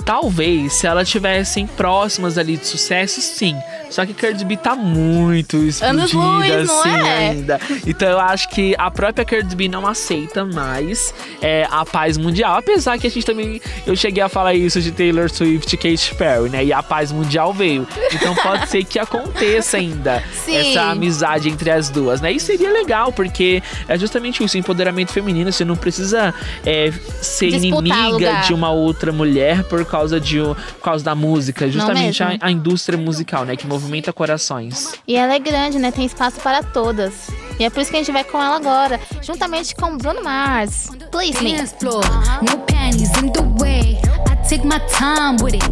[0.09, 3.55] Talvez, se elas estivessem próximas ali de sucesso, sim.
[3.91, 7.28] Só que Cardi B tá muito explodida não assim é?
[7.28, 7.61] ainda.
[7.86, 12.57] Então eu acho que a própria Cardi B não aceita mais é, a paz mundial.
[12.57, 13.61] Apesar que a gente também.
[13.86, 16.64] Eu cheguei a falar isso de Taylor Swift e Katy Perry, né?
[16.64, 17.86] E a paz mundial veio.
[18.12, 20.57] Então pode ser que aconteça ainda Sim.
[20.57, 22.32] essa amizade entre as duas, né?
[22.32, 25.51] E seria legal, porque é justamente isso, empoderamento feminino.
[25.53, 26.34] Você não precisa
[26.64, 28.43] é, ser Disputar inimiga lugar.
[28.45, 31.68] de uma outra mulher por causa, de, por causa da música.
[31.70, 33.57] Justamente a, a indústria musical, né?
[33.57, 34.93] Que movimenta corações.
[35.07, 35.93] E ela é grande, né?
[35.93, 37.29] Tem espaço para todas.
[37.59, 40.89] E é por isso que a gente vai com ela agora, juntamente com Bruno Mars.
[41.11, 41.57] Please me.
[41.81, 42.05] Floor,
[42.43, 43.99] no panties in the way.
[44.29, 45.65] I take my time with it.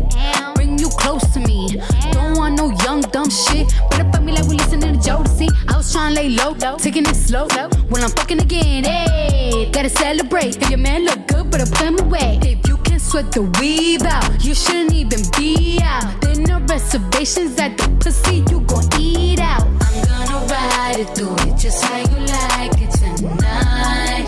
[0.55, 1.81] Bring you close to me.
[2.13, 3.69] Don't want no young dumb shit.
[3.91, 5.49] Better fuck me like we listening to Jodeci.
[5.69, 7.47] I was trying to lay low, taking it slow.
[7.89, 10.57] When I'm fucking again, hey, gotta celebrate.
[10.61, 12.41] If your man look good, better put him away.
[12.43, 16.21] If you can sweat the weave out, you shouldn't even be out.
[16.21, 19.86] There no reservations at the pussy, you gon' eat out.
[19.97, 24.27] I'm gonna ride it, do it just how you like it tonight.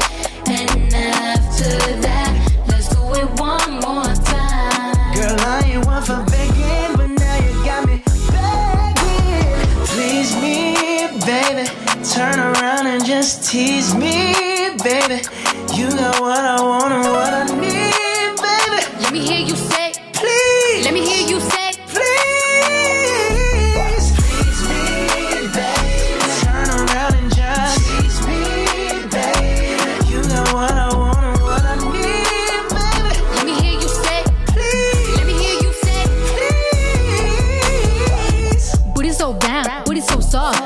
[0.48, 2.30] And after that,
[2.68, 5.14] let's do it one more time.
[5.14, 8.02] Girl, I ain't one for begging, but now you got me
[8.32, 9.86] begging.
[9.92, 10.56] Please me,
[11.26, 11.68] baby.
[12.14, 14.32] Turn around and just tease me,
[14.82, 15.20] baby.
[15.76, 17.92] You got what I want and what I need,
[18.40, 18.80] baby.
[19.02, 20.84] Let me hear you say, please.
[20.84, 21.57] Let me hear you say,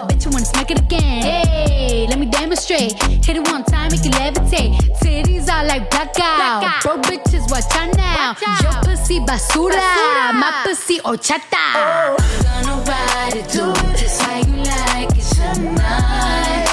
[0.03, 0.15] soft.
[0.15, 1.23] Bet you wanna smack it again.
[1.23, 2.93] Hey, let me demonstrate.
[3.25, 4.77] Hit it one time, make it levitate.
[5.01, 6.83] Titties are like blackout.
[6.83, 8.35] Bro, bitches, watch out now.
[8.63, 11.55] Your pussy basura, my pussy horchata.
[11.55, 12.17] I'm
[12.65, 16.72] gonna ride it, do it just how you like it tonight.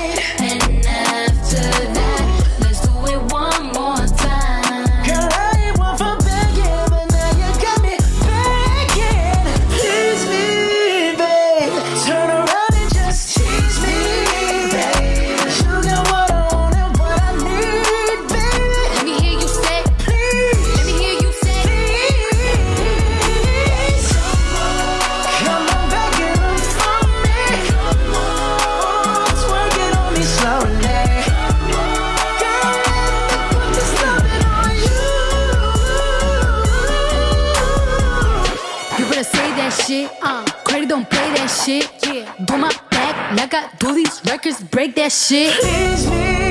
[43.79, 45.53] Back like I do these records, break that shit.
[45.61, 46.48] Tease me,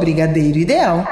[0.00, 1.04] Brigadeiro Ideal.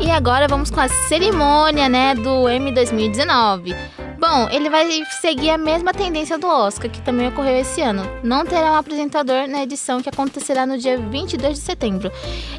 [0.00, 3.74] E agora vamos com a cerimônia, né, do M 2019.
[4.18, 4.86] Bom, ele vai
[5.20, 8.02] seguir a mesma tendência do Oscar, que também ocorreu esse ano.
[8.22, 12.10] Não terá um apresentador na edição que acontecerá no dia 22 de setembro.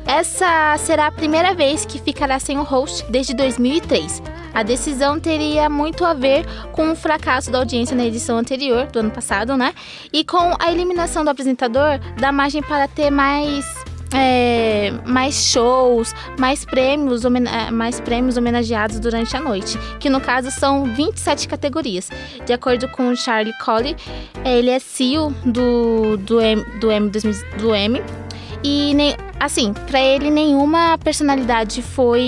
[0.06, 4.22] Essa será a primeira vez que ficará sem o host desde 2003.
[4.54, 9.00] A decisão teria muito a ver com o fracasso da audiência na edição anterior, do
[9.00, 9.74] ano passado, né?
[10.14, 13.66] E com a eliminação do apresentador, da margem para ter mais
[14.16, 20.50] é, mais shows, mais prêmios, é, mais prêmios homenageados durante a noite, que no caso
[20.50, 22.10] são 27 categorias.
[22.46, 23.96] De acordo com o Charlie Colley,
[24.46, 28.02] ele é CEO do, do, M, do, M, 2000 do M
[28.64, 32.22] e nem, assim, para ele nenhuma personalidade foi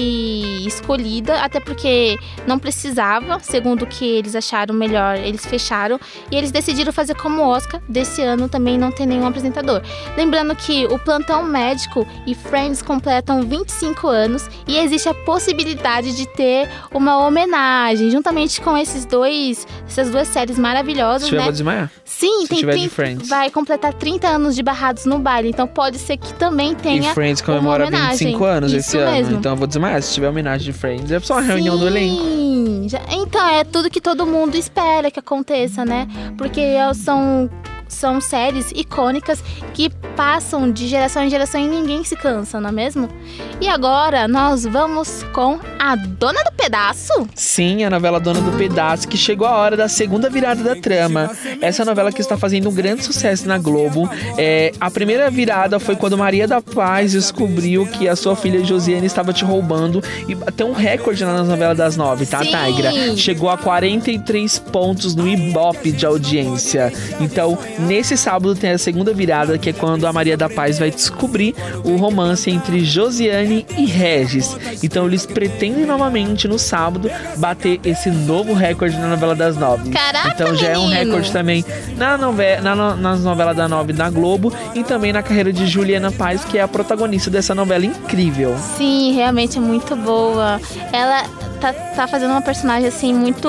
[0.65, 5.99] escolhida, até porque não precisava, segundo o que eles acharam melhor, eles fecharam
[6.31, 9.81] e eles decidiram fazer como Oscar desse ano também não tem nenhum apresentador.
[10.15, 16.27] Lembrando que o Plantão Médico e Friends completam 25 anos e existe a possibilidade de
[16.27, 21.49] ter uma homenagem juntamente com esses dois, essas duas séries maravilhosas, Se né?
[21.51, 21.91] desmaiar.
[22.03, 23.29] Sim, Se tem tiver de 30 Friends.
[23.29, 27.13] vai completar 30 anos de Barrados no Baile, então pode ser que também tenha E
[27.13, 28.27] Friends uma comemora homenagem.
[28.27, 29.11] 25 anos Isso esse ano.
[29.11, 29.37] mesmo.
[29.37, 30.01] Então eu vou desmaiar.
[30.01, 32.23] Se tiver homenagem de Friends, é só uma reunião do elenco.
[32.23, 36.07] Sim, então é tudo que todo mundo espera que aconteça, né?
[36.37, 37.49] Porque elas são
[37.88, 42.71] são séries icônicas que passam de geração em geração e ninguém se cansa, não é
[42.71, 43.09] mesmo?
[43.61, 47.27] E agora nós vamos com a Dona do Pedaço.
[47.35, 51.31] Sim, a novela Dona do Pedaço, que chegou a hora da segunda virada da trama.
[51.61, 54.09] Essa novela que está fazendo um grande sucesso na Globo.
[54.38, 59.05] É, a primeira virada foi quando Maria da Paz descobriu que a sua filha Josiane
[59.05, 62.51] estava te roubando e bateu um recorde lá nas novelas das nove, tá, Sim.
[62.51, 62.91] Tigra?
[63.15, 66.91] Chegou a 43 pontos no Ibope de audiência.
[67.19, 70.89] Então, nesse sábado tem a segunda virada, que é quando a Maria da Paz vai
[70.91, 74.55] descobrir o romance entre Josiane e Regis.
[74.84, 79.89] Então, eles pretendem novamente no sábado bater esse novo recorde na novela das nove.
[79.91, 81.63] Caraca, então já é um recorde também
[81.95, 85.65] na novela, na, no- nas novelas da nove na Globo e também na carreira de
[85.67, 88.55] Juliana Paz, que é a protagonista dessa novela incrível.
[88.78, 90.59] Sim, realmente é muito boa.
[90.91, 91.23] Ela
[91.57, 93.47] tá, tá fazendo uma personagem assim muito.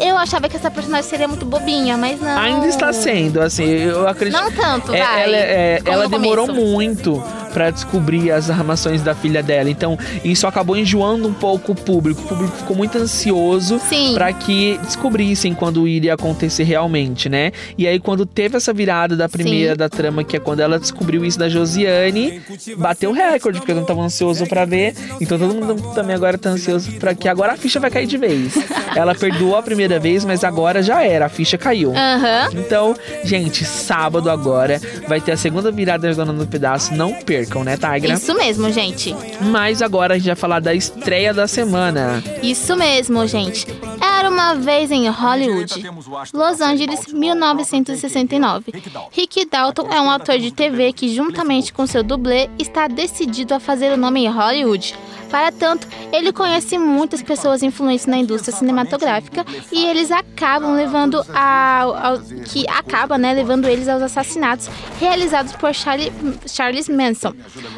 [0.00, 2.38] Eu achava que essa personagem seria muito bobinha, mas não.
[2.38, 4.40] Ainda está sendo, assim, eu acredito.
[4.40, 5.22] Não tanto, É, vai.
[5.24, 7.22] ela é- Como ela demorou muito
[7.52, 9.70] pra descobrir as armações da filha dela.
[9.70, 12.22] Então, isso acabou enjoando um pouco o público.
[12.22, 13.80] O público ficou muito ansioso
[14.14, 17.52] pra que descobrissem quando iria acontecer realmente, né?
[17.76, 19.78] E aí, quando teve essa virada da primeira Sim.
[19.78, 22.40] da trama, que é quando ela descobriu isso da Josiane,
[22.76, 24.94] bateu o recorde, porque eu não tava ansioso pra ver.
[25.20, 28.16] Então, todo mundo também agora tá ansioso pra que agora a ficha vai cair de
[28.16, 28.54] vez.
[28.94, 31.92] ela perdoou a primeira vez, mas agora já era, a ficha caiu.
[31.94, 32.48] Aham.
[32.54, 32.94] Então,
[33.24, 36.94] gente, sábado agora vai ter a segunda virada da Dona do Pedaço.
[36.94, 38.14] Não percam, né, Tigra?
[38.14, 39.14] Isso mesmo, gente.
[39.40, 42.22] Mas agora a gente vai falar da estreia da semana.
[42.42, 43.66] Isso mesmo, gente.
[44.00, 45.90] Era uma vez em Hollywood,
[46.32, 48.72] Los Angeles, 1969.
[49.10, 53.60] Rick Dalton é um ator de TV que, juntamente com seu dublê, está decidido a
[53.60, 54.94] fazer o nome em Hollywood.
[55.32, 61.80] Para tanto, ele conhece muitas pessoas influentes na indústria cinematográfica e eles acabam levando a,
[61.80, 64.68] ao- que acaba, né, levando eles aos assassinatos
[65.00, 66.12] realizados por Charlie,
[66.46, 67.32] Charles Manson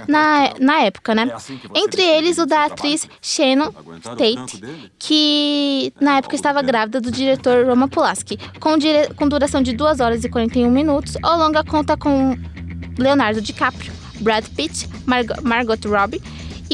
[0.09, 1.33] na, na época, né?
[1.75, 3.71] Entre eles o da atriz Shannon
[4.03, 4.61] Tate,
[4.99, 10.01] que na época estava grávida do diretor Roman Polanski, com, dire- com duração de 2
[10.01, 11.15] horas e 41 minutos.
[11.23, 12.37] O longa conta com
[12.99, 14.89] Leonardo DiCaprio, Brad Pitt,
[15.43, 16.21] Margot Robbie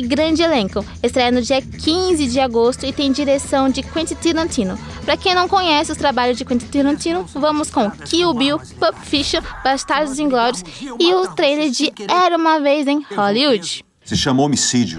[0.00, 0.84] grande elenco.
[1.02, 4.78] Estreia no dia 15 de agosto e tem direção de Quentin Tarantino.
[5.04, 9.40] Para quem não conhece os trabalhos de Quentin Tarantino, vamos com Kill Bill, Pulp Fiction,
[9.64, 10.62] Bastardos Inglórios
[10.98, 13.84] e o trailer de Era Uma Vez em Hollywood.
[14.04, 14.98] Se chama homicídio.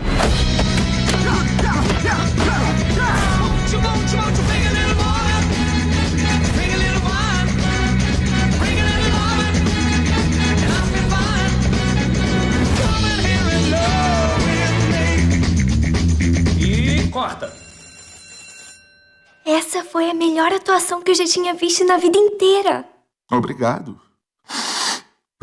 [19.92, 22.86] Foi a melhor atuação que eu já tinha visto na vida inteira.
[23.30, 24.00] Obrigado.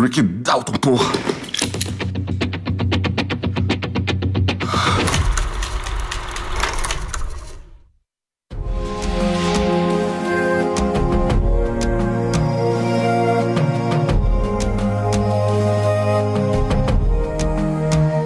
[0.00, 1.04] Rick Dalton, porra.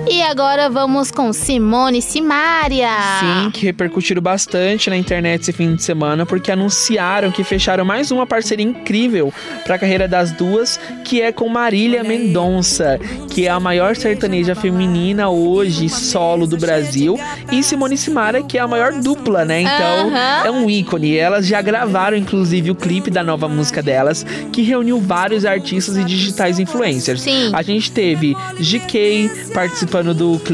[0.08, 0.22] E
[0.62, 2.88] agora vamos com Simone Simaria.
[3.20, 8.10] Sim, que repercutiram bastante na internet esse fim de semana, porque anunciaram que fecharam mais
[8.10, 9.32] uma parceria incrível
[9.64, 12.98] para a carreira das duas, que é com Marília Mendonça,
[13.30, 17.18] que é a maior sertaneja feminina hoje solo do Brasil,
[17.50, 19.62] e Simone Simaria, que é a maior dupla, né?
[19.62, 20.12] Então,
[20.44, 21.16] é um ícone.
[21.16, 26.04] Elas já gravaram, inclusive, o clipe da nova música delas, que reuniu vários artistas e
[26.04, 27.22] digitais influencers.
[27.22, 27.50] Sim.
[27.52, 30.51] A gente teve GK participando do clipe,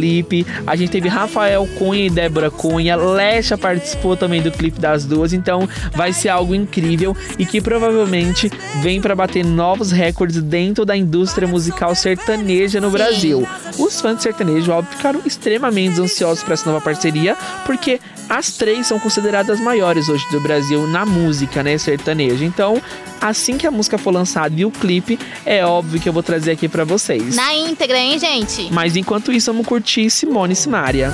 [0.67, 5.33] a gente teve Rafael Cunha e Débora Cunha, Lesha participou também do clipe das duas,
[5.33, 10.97] então vai ser algo incrível e que provavelmente vem para bater novos recordes dentro da
[10.97, 13.47] indústria musical sertaneja no Brasil.
[13.79, 18.87] Os fãs de sertanejo, óbvio, ficaram extremamente ansiosos para essa nova parceria, porque as três
[18.87, 22.45] são consideradas maiores hoje do Brasil na música, né, sertaneja.
[22.45, 22.81] Então,
[23.21, 26.53] assim que a música for lançada e o clipe, é óbvio que eu vou trazer
[26.53, 27.35] aqui para vocês.
[27.35, 28.69] Na íntegra, hein, gente?
[28.71, 31.11] Mas enquanto isso, vamos curtir Simone Simaria.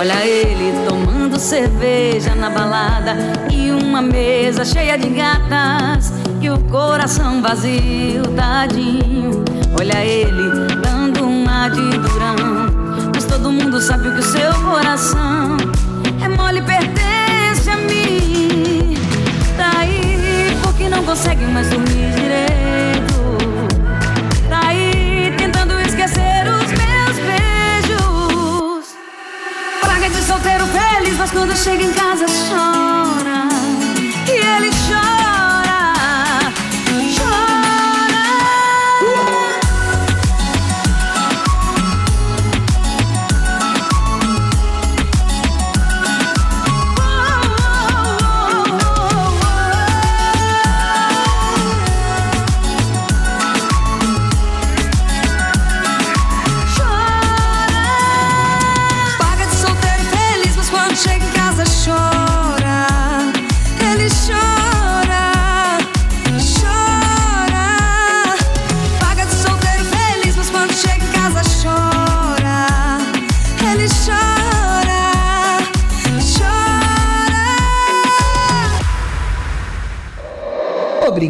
[0.00, 3.16] Olha ele tomando cerveja na balada
[3.52, 9.44] e uma mesa cheia de gatas o coração vazio, tadinho.
[9.78, 12.36] Olha ele dando uma de durão,
[13.14, 15.56] mas todo mundo sabe que o seu coração
[16.22, 18.96] é mole e pertence a mim.
[19.56, 23.38] Daí porque não consegue mais dormir direito.
[24.48, 28.94] Tá aí tentando esquecer os meus beijos.
[29.80, 33.05] Praga de solteiro feliz, mas quando chega em casa chora.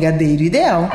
[0.06, 0.88] Brigadeiro Ideal.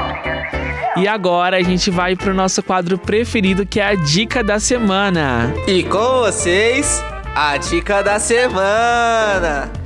[0.95, 5.53] E agora a gente vai pro nosso quadro preferido, que é a dica da semana.
[5.67, 7.03] E com vocês,
[7.35, 9.80] a dica da semana.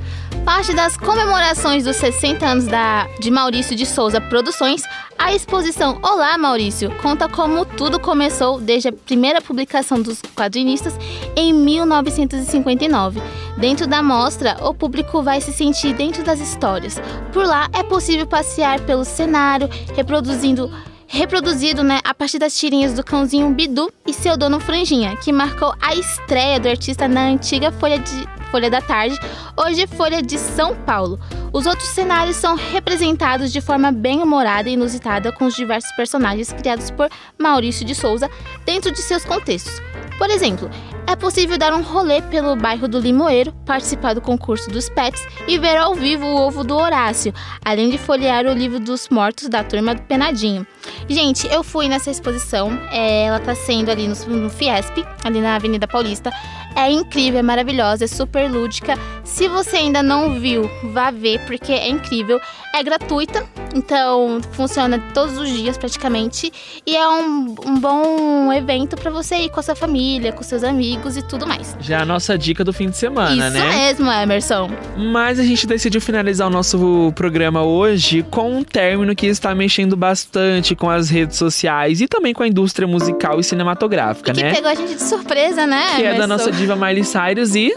[0.46, 4.84] Parte das comemorações dos 60 anos da, de Maurício de Souza Produções,
[5.18, 10.94] a exposição Olá Maurício conta como tudo começou desde a primeira publicação dos quadrinistas
[11.36, 13.20] em 1959.
[13.58, 17.02] Dentro da mostra, o público vai se sentir dentro das histórias.
[17.34, 20.72] Por lá é possível passear pelo cenário, reproduzindo
[21.08, 25.74] reproduzido né, a partir das tirinhas do cãozinho Bidu e seu dono Franjinha, que marcou
[25.80, 29.20] a estreia do artista na antiga Folha, de, Folha da Tarde,
[29.58, 31.20] hoje Folha de São Paulo.
[31.52, 36.54] Os outros cenários são representados de forma bem humorada e inusitada com os diversos personagens
[36.54, 38.30] criados por Maurício de Souza
[38.66, 39.82] dentro de seus contextos.
[40.18, 40.70] Por exemplo,
[41.06, 45.60] é possível dar um rolê pelo bairro do Limoeiro, participar do concurso dos pets e
[45.60, 47.34] ver ao vivo o ovo do Horácio,
[47.64, 50.66] além de folhear o livro dos mortos da turma do Penadinho.
[51.10, 55.56] Gente, eu fui nessa exposição, é, ela tá sendo ali no, no Fiesp, ali na
[55.56, 56.32] Avenida Paulista.
[56.76, 58.98] É incrível, é maravilhosa, é super lúdica.
[59.24, 62.40] Se você ainda não viu, vá ver, porque é incrível.
[62.76, 66.52] É gratuita, então funciona todos os dias praticamente.
[66.86, 70.62] E é um, um bom evento para você ir com a sua família, com seus
[70.62, 71.76] amigos e tudo mais.
[71.80, 73.70] Já a nossa dica do fim de semana, Isso né?
[73.78, 74.70] mesmo, Emerson.
[74.98, 79.96] Mas a gente decidiu finalizar o nosso programa hoje com um término que está mexendo
[79.96, 84.54] bastante com as redes sociais e também com a indústria musical e cinematográfica, Que né?
[84.54, 85.96] pegou a gente de surpresa, né?
[85.96, 86.28] Que é da Emerson?
[86.28, 87.72] nossa diva Miley Cyrus e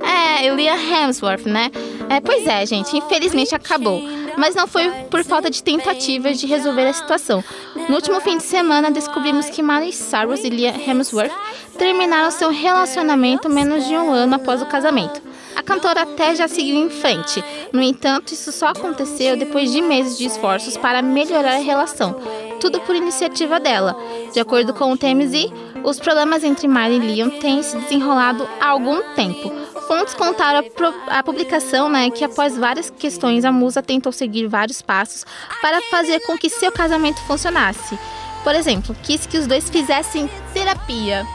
[0.00, 1.70] É, eu Liam Hemsworth, né?
[2.08, 4.02] É, pois é, gente, infelizmente acabou.
[4.36, 7.44] Mas não foi por falta de tentativas de resolver a situação.
[7.86, 11.32] No último fim de semana, descobrimos que Miley Cyrus e Liam Hemsworth
[11.76, 15.20] terminaram seu relacionamento menos de um ano após o casamento.
[15.54, 17.44] A cantora até já seguiu em frente.
[17.72, 22.16] No entanto, isso só aconteceu depois de meses de esforços para melhorar a relação.
[22.60, 23.96] Tudo por iniciativa dela.
[24.32, 25.50] De acordo com o TMZ,
[25.82, 29.50] os problemas entre Miley e Liam têm se desenrolado há algum tempo.
[29.88, 30.62] Fontes contaram
[31.08, 35.24] a, a publicação né, que, após várias questões, a musa tentou seguir vários passos
[35.60, 37.98] para fazer com que seu casamento funcionasse.
[38.44, 41.26] Por exemplo, quis que os dois fizessem terapia.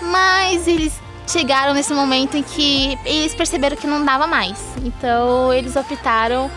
[0.00, 4.58] Mas eles chegaram nesse momento em que eles perceberam que não dava mais.
[4.84, 6.50] Então eles optaram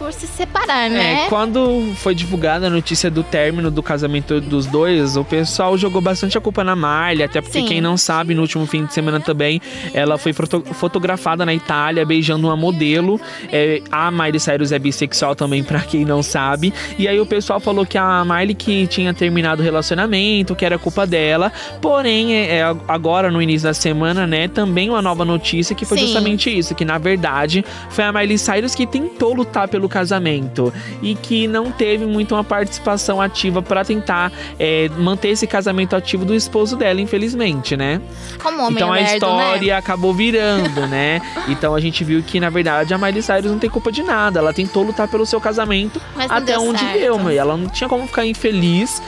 [0.00, 1.24] por se separar, né?
[1.24, 6.00] É, quando foi divulgada a notícia do término do casamento dos dois, o pessoal jogou
[6.00, 7.66] bastante a culpa na Marley, até porque Sim.
[7.66, 9.60] quem não sabe, no último fim de semana também,
[9.92, 13.20] ela foi foto- fotografada na Itália beijando uma modelo.
[13.52, 16.72] É, a Miley Cyrus é bissexual também, pra quem não sabe.
[16.98, 20.78] E aí o pessoal falou que a Miley que tinha terminado o relacionamento, que era
[20.78, 21.52] culpa dela.
[21.82, 25.98] Porém, é, é, agora no início da semana, né, também uma nova notícia que foi
[25.98, 26.06] Sim.
[26.06, 30.72] justamente isso, que na verdade foi a Miley Cyrus que tentou lutar pelo casamento
[31.02, 36.24] e que não teve muito uma participação ativa pra tentar é, manter esse casamento ativo
[36.24, 38.00] do esposo dela, infelizmente, né?
[38.42, 39.78] Como homem então a lerdo, história né?
[39.78, 41.20] acabou virando, né?
[41.48, 44.38] Então a gente viu que na verdade a Miley Cyrus não tem culpa de nada,
[44.38, 46.98] ela tentou lutar pelo seu casamento até onde certo.
[46.98, 47.32] deu, meu.
[47.32, 49.02] E ela não tinha como ficar infeliz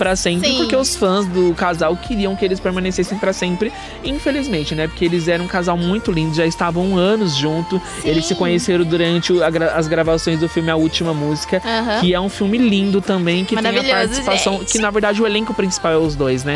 [0.00, 0.56] pra sempre, Sim.
[0.56, 3.70] porque os fãs do casal queriam que eles permanecessem pra sempre,
[4.02, 4.86] infelizmente, né?
[4.88, 7.78] Porque eles eram um casal muito lindo, já estavam anos junto.
[8.02, 12.00] Eles se conheceram durante gra- as gravações do filme A Última Música, Aham.
[12.00, 14.72] que é um filme lindo também, que tem a participação, gente.
[14.72, 16.54] que na verdade o elenco principal é os dois, né?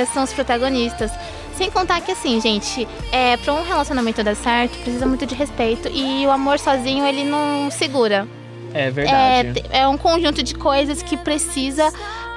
[0.00, 1.10] É, são os protagonistas.
[1.56, 5.88] Sem contar que assim, gente, é, pra um relacionamento dar certo, precisa muito de respeito
[5.92, 8.26] e o amor sozinho ele não segura.
[8.72, 9.52] É É, verdade.
[9.62, 11.92] te- é um conjunto de coisas que precisa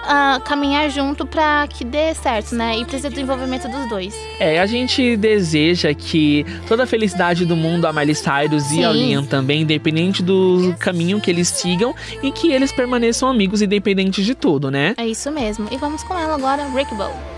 [0.07, 2.77] ah, caminhar junto pra que dê certo, né?
[2.77, 4.15] E precisa do envolvimento dos dois.
[4.39, 8.93] É, a gente deseja que toda a felicidade do mundo a Miley Cyrus e ao
[8.93, 9.07] Sim.
[9.07, 11.93] Liam também, independente do caminho que eles sigam,
[12.23, 14.95] e que eles permaneçam amigos independentes de tudo, né?
[14.97, 15.67] É isso mesmo.
[15.71, 17.36] E vamos com ela agora, Rick Bow.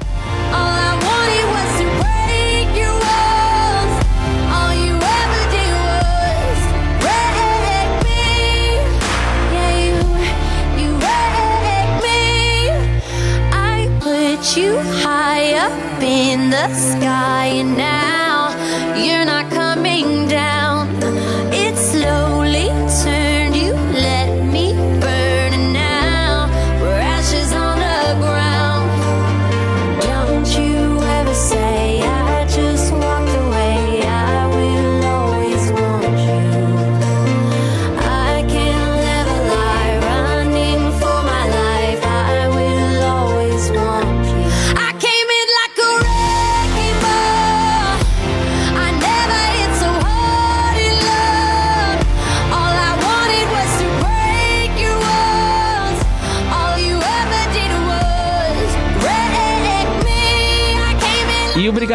[14.56, 18.50] You high up in the sky, and now
[18.98, 20.59] you're not coming down.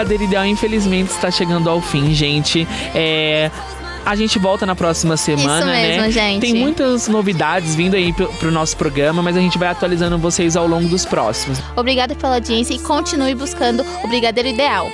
[0.04, 2.68] Brigadeiro Ideal, infelizmente, está chegando ao fim, gente.
[2.94, 3.50] É.
[4.04, 6.10] A gente volta na próxima semana, mesmo, né?
[6.10, 6.42] gente.
[6.42, 10.56] Tem muitas novidades vindo aí pro, pro nosso programa, mas a gente vai atualizando vocês
[10.56, 11.58] ao longo dos próximos.
[11.74, 14.90] Obrigada pela audiência e continue buscando o Brigadeiro Ideal.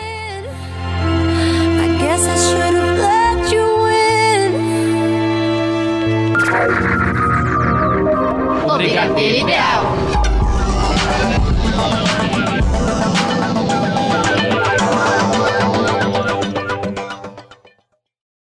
[8.64, 9.99] O Brigadeiro Ideal.